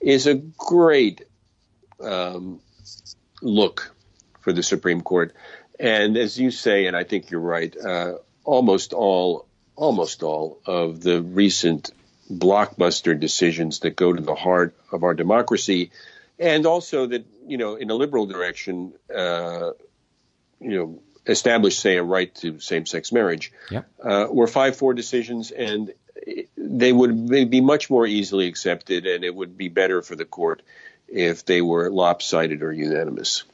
is 0.00 0.26
a 0.26 0.34
great 0.34 1.24
um, 2.00 2.60
look 3.40 3.94
for 4.40 4.52
the 4.52 4.62
Supreme 4.62 5.00
Court. 5.00 5.34
And 5.78 6.16
as 6.16 6.38
you 6.38 6.50
say, 6.50 6.86
and 6.86 6.96
I 6.96 7.04
think 7.04 7.30
you're 7.30 7.40
right, 7.40 7.76
uh, 7.76 8.14
almost 8.44 8.92
all 8.92 9.46
almost 9.76 10.22
all 10.22 10.60
of 10.66 11.00
the 11.02 11.22
recent 11.22 11.90
blockbuster 12.30 13.18
decisions 13.18 13.80
that 13.80 13.96
go 13.96 14.12
to 14.12 14.22
the 14.22 14.34
heart 14.34 14.74
of 14.90 15.02
our 15.02 15.14
democracy, 15.14 15.90
and 16.38 16.66
also 16.66 17.06
that 17.06 17.26
you 17.46 17.58
know 17.58 17.76
in 17.76 17.90
a 17.90 17.94
liberal 17.94 18.26
direction, 18.26 18.92
uh, 19.14 19.70
you 20.60 20.76
know 20.78 21.02
established, 21.26 21.80
say, 21.80 21.96
a 21.96 22.02
right 22.02 22.34
to 22.34 22.60
same-sex 22.60 23.10
marriage, 23.10 23.50
yeah. 23.70 23.82
uh, 24.02 24.26
were 24.30 24.46
five-four 24.46 24.92
decisions, 24.92 25.50
and 25.50 25.92
they 26.56 26.92
would 26.92 27.28
be 27.28 27.60
much 27.60 27.90
more 27.90 28.06
easily 28.06 28.46
accepted, 28.46 29.06
and 29.06 29.24
it 29.24 29.34
would 29.34 29.56
be 29.56 29.68
better 29.68 30.02
for 30.02 30.16
the 30.16 30.24
court 30.24 30.62
if 31.08 31.44
they 31.44 31.60
were 31.60 31.90
lopsided 31.90 32.62
or 32.62 32.72
unanimous. 32.72 33.44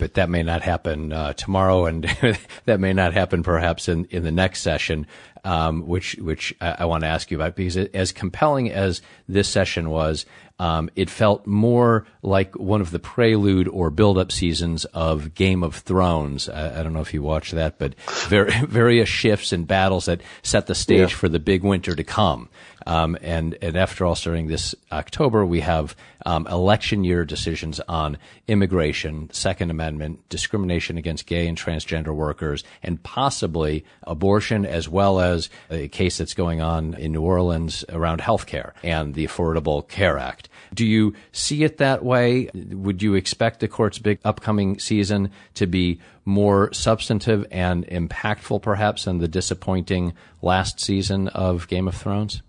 But 0.00 0.14
that 0.14 0.28
may 0.28 0.42
not 0.42 0.62
happen 0.62 1.12
uh, 1.12 1.34
tomorrow, 1.34 1.86
and 1.86 2.04
that 2.64 2.80
may 2.80 2.92
not 2.92 3.12
happen 3.12 3.42
perhaps 3.42 3.88
in, 3.88 4.06
in 4.06 4.24
the 4.24 4.32
next 4.32 4.62
session, 4.62 5.06
um, 5.44 5.86
which 5.86 6.14
which 6.14 6.54
I, 6.60 6.78
I 6.80 6.84
want 6.86 7.04
to 7.04 7.08
ask 7.08 7.30
you 7.30 7.36
about 7.36 7.54
because 7.54 7.76
as 7.76 8.10
compelling 8.10 8.72
as 8.72 9.02
this 9.28 9.48
session 9.48 9.90
was, 9.90 10.26
um, 10.58 10.90
it 10.94 11.08
felt 11.08 11.46
more 11.46 12.06
like 12.22 12.54
one 12.54 12.82
of 12.82 12.90
the 12.90 12.98
prelude 12.98 13.66
or 13.66 13.88
build-up 13.90 14.30
seasons 14.30 14.84
of 14.86 15.34
Game 15.34 15.62
of 15.62 15.76
Thrones. 15.76 16.50
I, 16.50 16.80
I 16.80 16.82
don't 16.82 16.92
know 16.92 17.00
if 17.00 17.14
you 17.14 17.22
watched 17.22 17.54
that, 17.54 17.78
but 17.78 17.94
ver- 18.28 18.50
various 18.66 19.08
shifts 19.08 19.52
and 19.52 19.66
battles 19.66 20.04
that 20.04 20.20
set 20.42 20.66
the 20.66 20.74
stage 20.74 21.12
yeah. 21.12 21.16
for 21.16 21.30
the 21.30 21.38
big 21.38 21.62
winter 21.62 21.94
to 21.94 22.04
come. 22.04 22.50
Um, 22.86 23.16
and, 23.20 23.56
and 23.62 23.76
after 23.76 24.04
all, 24.04 24.14
starting 24.14 24.46
this 24.46 24.74
October, 24.90 25.44
we 25.44 25.60
have 25.60 25.94
um, 26.26 26.46
election 26.46 27.04
year 27.04 27.24
decisions 27.24 27.80
on 27.80 28.18
immigration, 28.48 29.30
Second 29.32 29.70
Amendment, 29.70 30.28
discrimination 30.28 30.98
against 30.98 31.26
gay 31.26 31.46
and 31.46 31.56
transgender 31.56 32.14
workers, 32.14 32.64
and 32.82 33.02
possibly 33.02 33.84
abortion, 34.02 34.66
as 34.66 34.88
well 34.88 35.20
as 35.20 35.50
a 35.70 35.88
case 35.88 36.18
that's 36.18 36.34
going 36.34 36.60
on 36.60 36.94
in 36.94 37.12
New 37.12 37.22
Orleans 37.22 37.84
around 37.88 38.20
health 38.20 38.46
care 38.46 38.74
and 38.82 39.14
the 39.14 39.26
Affordable 39.26 39.86
Care 39.86 40.18
Act. 40.18 40.48
Do 40.74 40.86
you 40.86 41.14
see 41.32 41.64
it 41.64 41.78
that 41.78 42.04
way? 42.04 42.48
Would 42.54 43.02
you 43.02 43.14
expect 43.14 43.60
the 43.60 43.68
court's 43.68 43.98
big 43.98 44.20
upcoming 44.24 44.78
season 44.78 45.30
to 45.54 45.66
be 45.66 46.00
more 46.24 46.72
substantive 46.72 47.46
and 47.50 47.86
impactful, 47.86 48.62
perhaps, 48.62 49.04
than 49.04 49.18
the 49.18 49.28
disappointing 49.28 50.14
last 50.42 50.80
season 50.80 51.28
of 51.28 51.66
Game 51.68 51.88
of 51.88 51.94
Thrones? 51.94 52.42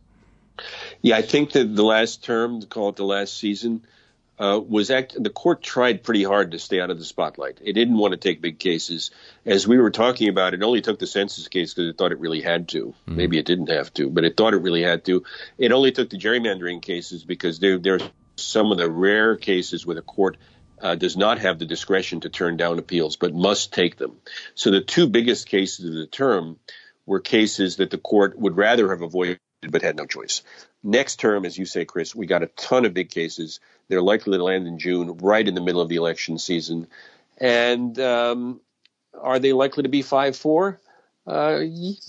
Yeah, 1.02 1.18
I 1.18 1.22
think 1.22 1.52
that 1.54 1.76
the 1.76 1.84
last 1.84 2.24
term, 2.24 2.62
call 2.64 2.90
it 2.90 2.96
the 2.96 3.06
last 3.06 3.38
season, 3.38 3.84
uh, 4.40 4.60
was 4.60 4.90
act- 4.90 5.22
the 5.22 5.30
court 5.30 5.62
tried 5.62 6.04
pretty 6.04 6.24
hard 6.24 6.52
to 6.52 6.60
stay 6.60 6.82
out 6.82 6.90
of 6.90 6.98
the 6.98 7.06
spotlight. 7.06 7.60
It 7.62 7.74
didn't 7.74 7.98
want 7.98 8.14
to 8.14 8.18
take 8.18 8.42
big 8.42 8.58
cases. 8.58 9.12
As 9.46 9.68
we 9.68 9.78
were 9.78 9.92
talking 9.92 10.30
about, 10.30 10.56
it 10.56 10.64
only 10.64 10.82
took 10.82 10.98
the 10.98 11.06
census 11.06 11.48
case 11.48 11.74
because 11.74 11.90
it 11.90 11.98
thought 11.98 12.12
it 12.12 12.20
really 12.20 12.42
had 12.42 12.68
to. 12.70 12.88
Mm-hmm. 12.88 13.16
Maybe 13.16 13.38
it 13.38 13.46
didn't 13.46 13.70
have 13.70 13.94
to, 13.96 14.10
but 14.10 14.24
it 14.24 14.36
thought 14.36 14.56
it 14.56 14.62
really 14.62 14.82
had 14.82 15.06
to. 15.06 15.24
It 15.60 15.72
only 15.72 15.92
took 15.92 16.10
the 16.10 16.18
gerrymandering 16.18 16.82
cases 16.82 17.24
because 17.24 17.60
there 17.60 17.80
are 17.86 18.00
some 18.36 18.72
of 18.72 18.80
the 18.80 18.90
rare 18.90 19.36
cases 19.36 19.86
where 19.86 19.96
the 19.96 20.02
court 20.02 20.38
uh, 20.82 20.96
does 20.96 21.16
not 21.16 21.38
have 21.38 21.60
the 21.60 21.66
discretion 21.66 22.22
to 22.22 22.30
turn 22.30 22.58
down 22.58 22.80
appeals, 22.80 23.16
but 23.18 23.36
must 23.36 23.72
take 23.72 23.98
them. 23.98 24.18
So 24.56 24.72
the 24.72 24.82
two 24.82 25.08
biggest 25.08 25.48
cases 25.48 25.86
of 25.86 25.94
the 25.94 26.08
term 26.08 26.58
were 27.06 27.20
cases 27.20 27.76
that 27.76 27.92
the 27.92 27.98
court 28.00 28.40
would 28.40 28.58
rather 28.58 28.90
have 28.90 29.04
avoided 29.04 29.40
but 29.70 29.82
had 29.82 29.96
no 29.96 30.06
choice. 30.06 30.42
Next 30.84 31.20
term, 31.20 31.46
as 31.46 31.58
you 31.58 31.66
say, 31.66 31.86
Chris, 31.86 32.16
we 32.16 32.26
got 32.26 32.44
a 32.44 32.48
ton 32.48 32.86
of 32.86 32.94
big 32.94 33.10
cases. 33.10 33.60
They're 33.88 34.02
likely 34.02 34.38
to 34.38 34.44
land 34.44 34.68
in 34.68 34.80
June, 34.80 35.18
right 35.18 35.48
in 35.48 35.54
the 35.54 35.62
middle 35.62 35.82
of 35.82 35.90
the 35.90 35.98
election 35.98 36.38
season. 36.38 36.88
And 37.38 38.00
um, 38.00 38.62
are 39.20 39.40
they 39.40 39.54
likely 39.54 39.84
to 39.84 39.90
be 39.90 40.02
5 40.02 40.36
4? 40.36 40.82
Uh, 41.28 41.32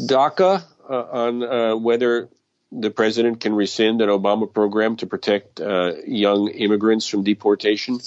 DACA 0.01 0.65
uh, 0.89 0.95
on 0.95 1.43
uh, 1.43 1.77
whether 1.77 2.31
the 2.73 2.91
president 2.91 3.41
can 3.41 3.55
rescind 3.55 4.01
an 4.01 4.09
Obama 4.09 4.53
program 4.53 4.97
to 4.97 5.07
protect 5.07 5.61
uh, 5.61 5.93
young 6.07 6.49
immigrants 6.49 7.07
from 7.07 7.23
deportation. 7.23 8.01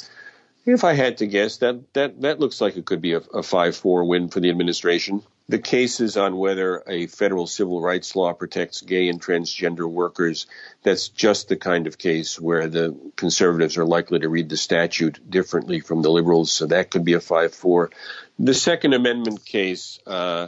If 0.66 0.84
I 0.84 0.94
had 0.94 1.20
to 1.20 1.28
guess, 1.28 1.58
that 1.58 1.94
that 1.94 2.22
that 2.22 2.40
looks 2.40 2.60
like 2.60 2.76
it 2.76 2.86
could 2.86 3.02
be 3.02 3.14
a, 3.14 3.20
a 3.20 3.44
five 3.44 3.76
four 3.76 4.04
win 4.06 4.30
for 4.30 4.40
the 4.40 4.50
administration. 4.50 5.22
The 5.48 5.60
cases 5.60 6.18
on 6.18 6.38
whether 6.38 6.82
a 6.88 7.06
federal 7.06 7.46
civil 7.46 7.80
rights 7.80 8.16
law 8.16 8.34
protects 8.34 8.82
gay 8.82 9.10
and 9.10 9.22
transgender 9.22 9.88
workers, 9.88 10.48
that's 10.82 11.10
just 11.10 11.50
the 11.50 11.56
kind 11.56 11.86
of 11.86 12.00
case 12.00 12.40
where 12.40 12.68
the 12.68 12.98
conservatives 13.16 13.78
are 13.78 13.86
likely 13.86 14.20
to 14.20 14.30
read 14.30 14.50
the 14.50 14.58
statute 14.58 15.20
differently 15.30 15.82
from 15.82 16.02
the 16.02 16.10
liberals, 16.10 16.52
so 16.52 16.66
that 16.66 16.90
could 16.90 17.06
be 17.06 17.14
a 17.14 17.20
5 17.20 17.54
4. 17.54 17.92
The 18.40 18.56
Second 18.56 18.94
Amendment 18.94 19.46
case, 19.46 20.00
uh, 20.08 20.48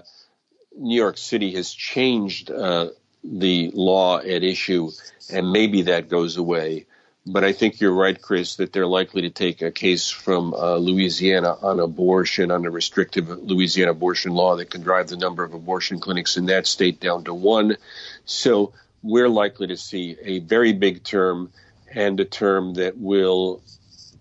New 0.76 0.98
York 0.98 1.20
City 1.20 1.54
has 1.54 1.72
changed 1.72 2.50
uh, 2.50 2.90
the 3.24 3.72
law 3.76 4.18
at 4.18 4.44
issue, 4.44 4.92
and 5.32 5.52
maybe 5.52 5.84
that 5.84 6.10
goes 6.10 6.38
away. 6.38 6.88
But 7.30 7.44
I 7.44 7.52
think 7.52 7.82
you're 7.82 7.92
right, 7.92 8.20
Chris, 8.20 8.56
that 8.56 8.72
they're 8.72 8.88
likely 8.88 9.24
to 9.24 9.30
take 9.30 9.62
a 9.62 9.70
case 9.70 10.10
from 10.10 10.54
uh, 10.54 10.78
Louisiana 10.78 11.58
on 11.62 11.82
abortion, 11.82 12.52
on 12.52 12.66
a 12.66 12.72
restrictive 12.72 13.28
Louisiana 13.28 13.92
abortion 13.92 14.32
law 14.32 14.56
that 14.56 14.70
can 14.70 14.82
drive 14.82 15.10
the 15.10 15.18
number 15.18 15.44
of 15.44 15.54
abortion 15.54 16.00
clinics 16.00 16.38
in 16.38 16.46
that 16.46 16.66
state 16.66 17.02
down 17.02 17.26
to 17.26 17.34
one. 17.34 17.76
So 18.24 18.72
we're 19.04 19.28
likely 19.28 19.68
to 19.68 19.76
see 19.76 20.16
a 20.22 20.40
very 20.40 20.72
big 20.72 21.04
term 21.04 21.52
and 21.94 22.18
a 22.22 22.26
term 22.26 22.76
that 22.76 22.98
will 22.98 23.62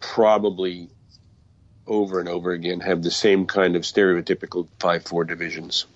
probably 0.01 0.89
over 1.87 2.19
and 2.19 2.29
over 2.29 2.51
again 2.51 2.81
have 2.81 3.05
the 3.05 3.13
same 3.13 3.47
kind 3.47 3.77
of 3.77 3.83
stereotypical 3.83 4.67
5 4.81 5.05
4 5.05 5.25
divisions. 5.25 5.87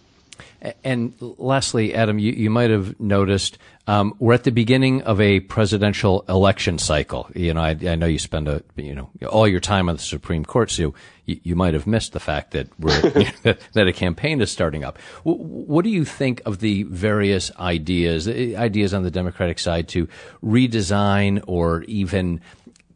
And 0.84 1.14
lastly, 1.20 1.94
Adam, 1.94 2.18
you, 2.18 2.32
you 2.32 2.50
might 2.50 2.70
have 2.70 2.98
noticed 3.00 3.58
um, 3.90 4.14
we're 4.20 4.34
at 4.34 4.44
the 4.44 4.52
beginning 4.52 5.02
of 5.02 5.20
a 5.20 5.40
presidential 5.40 6.24
election 6.28 6.78
cycle. 6.78 7.28
You 7.34 7.54
know, 7.54 7.60
I, 7.60 7.70
I, 7.70 7.96
know 7.96 8.06
you 8.06 8.20
spend 8.20 8.46
a 8.46 8.62
you 8.76 8.94
know 8.94 9.10
all 9.26 9.48
your 9.48 9.58
time 9.58 9.88
on 9.88 9.96
the 9.96 10.02
Supreme 10.02 10.44
Court, 10.44 10.70
so 10.70 10.94
you, 11.24 11.40
you 11.42 11.56
might 11.56 11.74
have 11.74 11.88
missed 11.88 12.12
the 12.12 12.20
fact 12.20 12.52
that 12.52 12.68
we're 12.78 13.00
that 13.72 13.88
a 13.88 13.92
campaign 13.92 14.40
is 14.40 14.52
starting 14.52 14.84
up. 14.84 14.96
what 15.24 15.82
do 15.82 15.90
you 15.90 16.04
think 16.04 16.40
of 16.46 16.60
the 16.60 16.84
various 16.84 17.50
ideas, 17.58 18.28
ideas 18.28 18.94
on 18.94 19.02
the 19.02 19.10
Democratic 19.10 19.58
side 19.58 19.88
to 19.88 20.06
redesign 20.40 21.42
or 21.48 21.82
even 21.84 22.40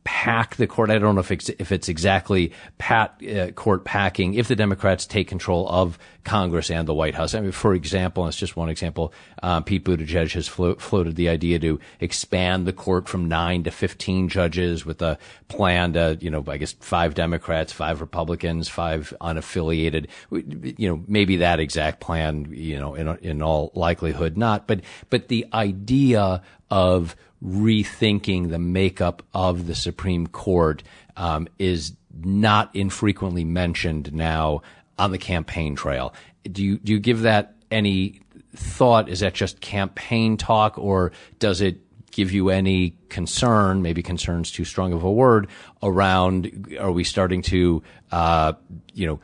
pack 0.05 0.57
the 0.57 0.67
court. 0.67 0.90
I 0.90 0.99
don't 0.99 1.14
know 1.14 1.21
if 1.21 1.31
it's, 1.31 1.49
if 1.49 1.73
it's 1.73 1.88
exactly 1.88 2.53
pat 2.79 3.21
uh, 3.27 3.51
court 3.53 3.85
packing 3.85 4.35
if 4.35 4.49
the 4.49 4.57
Democrats 4.57 5.07
take 5.07 5.29
control 5.29 5.69
of 5.69 5.99
Congress 6.25 6.71
and 6.71 6.87
the 6.87 6.95
White 6.95 7.14
House. 7.14 7.35
I 7.35 7.40
mean, 7.40 7.53
for 7.53 7.75
example, 7.75 8.25
and 8.25 8.31
it's 8.31 8.38
just 8.38 8.57
one 8.57 8.69
example, 8.69 9.12
uh, 9.43 9.61
Pete 9.62 9.85
Buttigieg 9.85 10.33
has 10.33 10.49
flo- 10.49 10.77
floated 10.77 11.17
the 11.17 11.29
idea 11.29 11.59
to 11.59 11.81
expand 12.01 12.67
the 12.67 12.73
court 12.73 13.09
from 13.09 13.29
nine 13.29 13.62
to 13.64 13.71
15 13.71 14.29
judges 14.29 14.85
with 14.85 15.01
a 15.03 15.19
plan 15.49 15.95
to, 15.95 16.19
you 16.21 16.31
know, 16.31 16.45
I 16.47 16.59
guess 16.59 16.73
five 16.73 17.14
Democrats, 17.14 17.73
five 17.73 18.01
Republicans, 18.01 18.69
five 18.69 19.12
unaffiliated. 19.21 20.09
You 20.31 20.88
know, 20.88 21.05
maybe 21.07 21.37
that 21.37 21.61
exact 21.61 22.01
plan, 22.01 22.49
you 22.51 22.79
know, 22.79 22.95
in, 22.95 23.09
in 23.19 23.43
all 23.43 23.71
likelihood 23.75 24.37
not, 24.37 24.67
but, 24.67 24.81
but 25.11 25.29
the 25.29 25.47
idea 25.53 26.43
of 26.71 27.17
rethinking 27.45 28.51
the 28.51 28.59
makeup 28.59 29.23
of 29.35 29.67
the 29.67 29.75
Supreme 29.75 30.27
Court 30.27 30.83
um, 31.17 31.47
is 31.59 31.95
not 32.23 32.75
infrequently 32.75 33.45
mentioned 33.45 34.13
now 34.13 34.63
on 34.99 35.11
the 35.11 35.19
campaign 35.19 35.75
trail. 35.75 36.15
Do 36.45 36.63
you 36.63 36.79
do 36.79 36.93
you 36.93 37.01
give 37.01 37.23
that 37.23 37.55
any 37.71 38.21
thought? 38.55 39.09
Is 39.09 39.21
that 39.21 39.35
just 39.35 39.61
campaign 39.61 40.37
talk, 40.37 40.79
or 40.79 41.13
does 41.39 41.61
it 41.61 41.81
give 42.11 42.33
you 42.33 42.51
any 42.51 42.97
concern? 43.09 43.83
Maybe 43.83 44.03
concern's 44.03 44.51
too 44.51 44.65
strong 44.65 44.93
of 44.93 45.03
a 45.03 45.11
word. 45.11 45.49
Around, 45.83 46.77
are 46.81 46.93
we 46.93 47.05
starting 47.05 47.43
to, 47.43 47.83
uh, 48.13 48.53
you 48.93 49.07
know, 49.07 49.21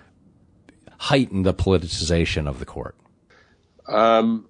heighten 0.99 1.43
the 1.43 1.55
politicization 1.55 2.49
of 2.49 2.59
the 2.59 2.67
court? 2.67 2.97
Um, 3.87 4.49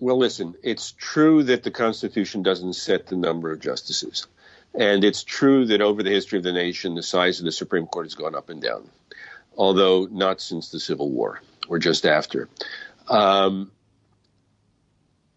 well, 0.00 0.16
listen, 0.16 0.54
it's 0.62 0.92
true 0.92 1.42
that 1.44 1.62
the 1.62 1.70
Constitution 1.70 2.42
doesn't 2.42 2.72
set 2.72 3.06
the 3.06 3.16
number 3.16 3.52
of 3.52 3.60
justices. 3.60 4.26
And 4.74 5.04
it's 5.04 5.22
true 5.22 5.66
that 5.66 5.82
over 5.82 6.02
the 6.02 6.10
history 6.10 6.38
of 6.38 6.44
the 6.44 6.52
nation, 6.52 6.94
the 6.94 7.02
size 7.02 7.38
of 7.38 7.44
the 7.44 7.52
Supreme 7.52 7.86
Court 7.86 8.06
has 8.06 8.14
gone 8.14 8.34
up 8.34 8.48
and 8.48 8.62
down, 8.62 8.88
although 9.56 10.08
not 10.10 10.40
since 10.40 10.70
the 10.70 10.80
Civil 10.80 11.10
War 11.10 11.42
or 11.68 11.78
just 11.78 12.06
after. 12.06 12.48
Um, 13.08 13.70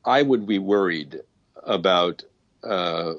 I 0.05 0.21
would 0.21 0.47
be 0.47 0.59
worried 0.59 1.21
about 1.61 2.23
uh, 2.63 3.15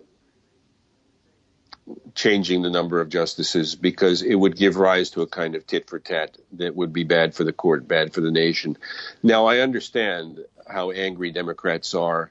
changing 2.14 2.62
the 2.62 2.70
number 2.70 3.00
of 3.00 3.08
justices 3.08 3.74
because 3.74 4.22
it 4.22 4.34
would 4.34 4.56
give 4.56 4.76
rise 4.76 5.10
to 5.10 5.22
a 5.22 5.26
kind 5.26 5.54
of 5.54 5.66
tit 5.66 5.88
for 5.90 5.98
tat 5.98 6.38
that 6.52 6.74
would 6.74 6.92
be 6.92 7.04
bad 7.04 7.34
for 7.34 7.44
the 7.44 7.52
court, 7.52 7.86
bad 7.86 8.14
for 8.14 8.20
the 8.20 8.30
nation. 8.30 8.78
Now, 9.22 9.46
I 9.46 9.58
understand 9.58 10.38
how 10.66 10.90
angry 10.90 11.30
Democrats 11.30 11.94
are 11.94 12.30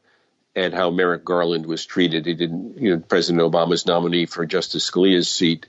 and 0.55 0.73
how 0.73 0.89
Merrick 0.89 1.25
Garland 1.25 1.65
was 1.65 1.85
treated. 1.85 2.25
He 2.25 2.33
didn't, 2.33 2.77
you 2.77 2.95
know, 2.95 2.99
President 3.01 3.41
Obama's 3.41 3.85
nominee 3.85 4.25
for 4.25 4.45
Justice 4.45 4.89
Scalia's 4.89 5.27
seat, 5.27 5.67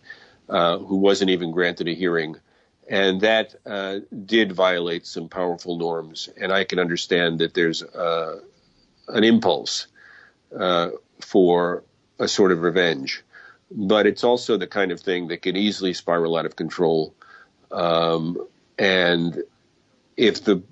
uh, 0.48 0.78
who 0.78 0.96
wasn't 0.96 1.30
even 1.30 1.52
granted 1.52 1.88
a 1.88 1.94
hearing. 1.94 2.36
And 2.88 3.22
that 3.22 3.54
uh, 3.64 4.00
did 4.26 4.52
violate 4.52 5.06
some 5.06 5.28
powerful 5.28 5.78
norms. 5.78 6.28
And 6.36 6.52
I 6.52 6.64
can 6.64 6.78
understand 6.78 7.38
that 7.38 7.54
there's 7.54 7.82
uh, 7.82 8.40
an 9.08 9.24
impulse 9.24 9.86
uh, 10.54 10.90
for 11.20 11.84
a 12.18 12.28
sort 12.28 12.52
of 12.52 12.60
revenge. 12.60 13.22
But 13.70 14.06
it's 14.06 14.22
also 14.22 14.58
the 14.58 14.66
kind 14.66 14.92
of 14.92 15.00
thing 15.00 15.28
that 15.28 15.40
can 15.40 15.56
easily 15.56 15.94
spiral 15.94 16.36
out 16.36 16.44
of 16.44 16.56
control. 16.56 17.14
Um, 17.72 18.46
and 18.78 19.42
if 20.16 20.44
the 20.44 20.62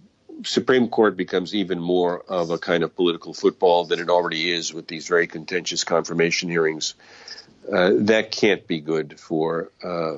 Supreme 0.44 0.88
Court 0.88 1.16
becomes 1.16 1.54
even 1.54 1.80
more 1.80 2.20
of 2.20 2.50
a 2.50 2.58
kind 2.58 2.82
of 2.82 2.94
political 2.94 3.34
football 3.34 3.84
than 3.84 4.00
it 4.00 4.08
already 4.08 4.50
is 4.50 4.72
with 4.72 4.86
these 4.86 5.08
very 5.08 5.26
contentious 5.26 5.84
confirmation 5.84 6.48
hearings. 6.48 6.94
Uh, 7.70 7.92
that 7.94 8.32
can't 8.32 8.66
be 8.66 8.80
good 8.80 9.20
for 9.20 9.70
uh, 9.84 10.16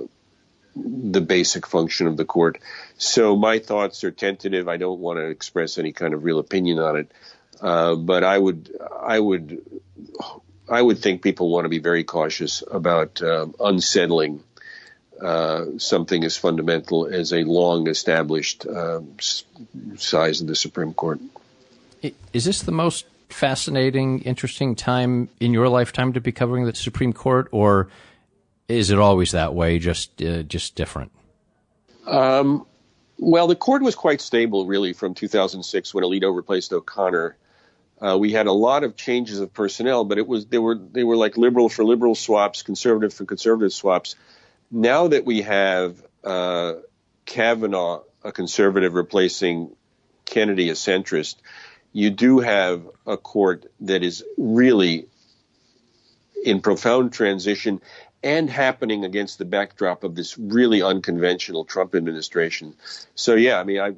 the 0.77 1.21
basic 1.21 1.67
function 1.67 2.07
of 2.07 2.17
the 2.17 2.25
court. 2.25 2.59
So 2.97 3.37
my 3.37 3.59
thoughts 3.59 4.03
are 4.05 4.11
tentative. 4.11 4.69
I 4.69 4.77
don't 4.77 5.01
want 5.01 5.19
to 5.19 5.27
express 5.27 5.79
any 5.79 5.93
kind 5.93 6.15
of 6.15 6.25
real 6.25 6.39
opinion 6.39 6.79
on 6.79 6.97
it, 6.97 7.13
uh, 7.61 7.95
but 7.97 8.25
I 8.25 8.39
would, 8.39 8.71
I 9.01 9.19
would, 9.19 9.63
I 10.69 10.81
would 10.81 10.99
think 10.99 11.23
people 11.23 11.51
want 11.51 11.67
to 11.67 11.69
be 11.69 11.81
very 11.81 12.05
cautious 12.05 12.63
about 12.69 13.23
um, 13.23 13.55
unsettling 13.61 14.43
uh, 15.25 15.79
something 15.79 16.23
as 16.23 16.37
fundamental 16.37 17.07
as 17.07 17.33
a 17.33 17.45
long 17.45 17.89
established 17.89 18.67
uh, 18.67 19.01
size 19.97 20.43
of 20.43 20.47
the 20.47 20.55
Supreme 20.55 20.93
Court. 20.93 21.19
Is 22.35 22.45
this 22.45 22.61
the 22.61 22.73
most 22.73 23.07
fascinating, 23.31 24.21
interesting 24.21 24.75
time 24.75 25.31
in 25.41 25.55
your 25.55 25.71
lifetime 25.71 26.13
to 26.13 26.21
be 26.21 26.31
covering 26.31 26.67
the 26.67 26.75
Supreme 26.75 27.15
Court, 27.15 27.49
or 27.53 27.89
is 28.69 28.91
it 28.91 28.99
always 28.99 29.31
that 29.31 29.55
way, 29.55 29.79
just 29.79 30.21
uh, 30.21 30.43
just 30.43 30.75
different? 30.75 31.11
Um, 32.07 32.67
well, 33.19 33.47
the 33.47 33.57
court 33.57 33.81
was 33.81 33.95
quite 33.95 34.21
stable, 34.21 34.67
really, 34.67 34.93
from 34.93 35.15
2006 35.15 35.95
when 35.95 36.05
Alito 36.05 36.37
replaced 36.37 36.71
O'Connor. 36.71 37.35
Uh, 37.99 38.19
we 38.21 38.33
had 38.33 38.47
a 38.47 38.53
lot 38.53 38.85
of 38.85 38.95
changes 38.95 39.41
of 39.41 39.55
personnel, 39.55 40.05
but 40.05 40.19
it 40.19 40.27
was 40.27 40.45
they 40.45 40.59
were 40.59 40.75
they 40.75 41.03
were 41.03 41.17
like 41.17 41.39
liberal 41.39 41.71
for 41.71 41.83
liberal 41.83 42.15
swaps, 42.15 42.63
conservative 42.63 43.15
for 43.15 43.25
conservative 43.25 43.73
swaps 43.73 44.17
now 44.75 45.07
that 45.07 45.25
we 45.25 45.43
have 45.43 46.05
uh, 46.25 46.75
Kavanaugh, 47.27 48.03
a 48.25 48.33
conservative, 48.33 48.95
replacing 48.95 49.75
Kennedy, 50.25 50.69
a 50.69 50.73
centrist, 50.73 51.37
you 51.93 52.11
do 52.11 52.41
have 52.41 52.83
a 53.07 53.17
court 53.17 53.67
that 53.81 54.03
is 54.03 54.25
really 54.37 55.07
in 56.45 56.61
profound 56.61 57.13
transition 57.13 57.81
and 58.25 58.49
happening 58.49 59.05
against 59.05 59.39
the 59.39 59.45
backdrop 59.45 60.03
of 60.03 60.17
this 60.17 60.37
really 60.39 60.83
unconventional 60.83 61.65
Trump 61.65 61.95
administration. 61.95 62.75
So 63.15 63.35
yeah, 63.35 63.61
I 63.61 63.65
mean, 63.65 63.81
I 63.81 63.93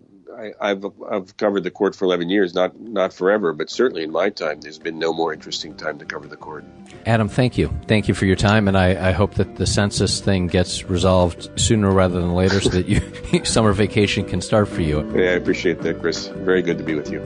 I, 0.60 0.68
have 0.68 0.84
I've 1.08 1.36
covered 1.36 1.62
the 1.62 1.70
court 1.70 1.94
for 1.94 2.04
11 2.04 2.28
years, 2.28 2.52
not 2.52 2.78
not 2.78 3.14
forever, 3.14 3.52
but 3.52 3.70
certainly 3.70 4.02
in 4.02 4.10
my 4.10 4.28
time, 4.28 4.60
there's 4.60 4.78
been 4.78 4.98
no 4.98 5.12
more 5.12 5.32
interesting 5.32 5.76
time 5.76 5.98
to 6.00 6.04
cover 6.04 6.26
the 6.26 6.36
court. 6.36 6.64
Adam, 7.06 7.28
thank 7.28 7.56
you, 7.56 7.72
thank 7.86 8.08
you 8.08 8.14
for 8.14 8.26
your 8.26 8.36
time, 8.36 8.68
and 8.68 8.76
I, 8.76 9.08
I 9.08 9.12
hope 9.12 9.34
that 9.34 9.56
the 9.56 9.66
census 9.66 10.20
thing 10.20 10.48
gets 10.48 10.84
resolved 10.84 11.58
sooner 11.58 11.90
rather 11.90 12.20
than 12.20 12.34
later, 12.34 12.60
so 12.60 12.68
that 12.70 12.86
you 12.86 13.00
summer 13.44 13.72
vacation 13.72 14.26
can 14.26 14.42
start 14.42 14.68
for 14.68 14.82
you. 14.82 15.00
Yeah, 15.16 15.30
I 15.30 15.34
appreciate 15.34 15.80
that, 15.82 16.00
Chris. 16.00 16.26
Very 16.26 16.60
good 16.60 16.78
to 16.78 16.84
be 16.84 16.94
with 16.94 17.10
you. 17.10 17.20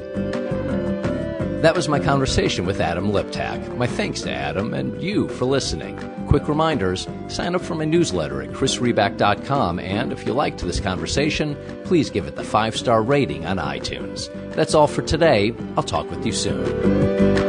That 1.63 1.75
was 1.75 1.89
my 1.89 1.99
conversation 1.99 2.65
with 2.65 2.81
Adam 2.81 3.11
Liptak. 3.13 3.77
My 3.77 3.87
thanks 3.87 4.23
to 4.23 4.31
Adam 4.31 4.73
and 4.73 5.03
you 5.03 5.29
for 5.29 5.45
listening. 5.45 5.99
Quick 6.31 6.47
reminders 6.47 7.09
sign 7.27 7.57
up 7.57 7.61
for 7.61 7.75
my 7.75 7.85
newsletter 7.85 8.41
at 8.41 8.51
chrisriback.com, 8.51 9.81
and 9.81 10.13
if 10.13 10.25
you 10.25 10.33
liked 10.33 10.61
this 10.61 10.79
conversation, 10.79 11.57
please 11.83 12.09
give 12.09 12.29
it 12.29 12.37
the 12.37 12.45
five 12.45 12.77
star 12.77 13.03
rating 13.03 13.47
on 13.47 13.57
iTunes. 13.57 14.31
That's 14.55 14.73
all 14.73 14.87
for 14.87 15.03
today. 15.03 15.53
I'll 15.77 15.83
talk 15.83 16.09
with 16.09 16.25
you 16.25 16.31
soon. 16.31 17.40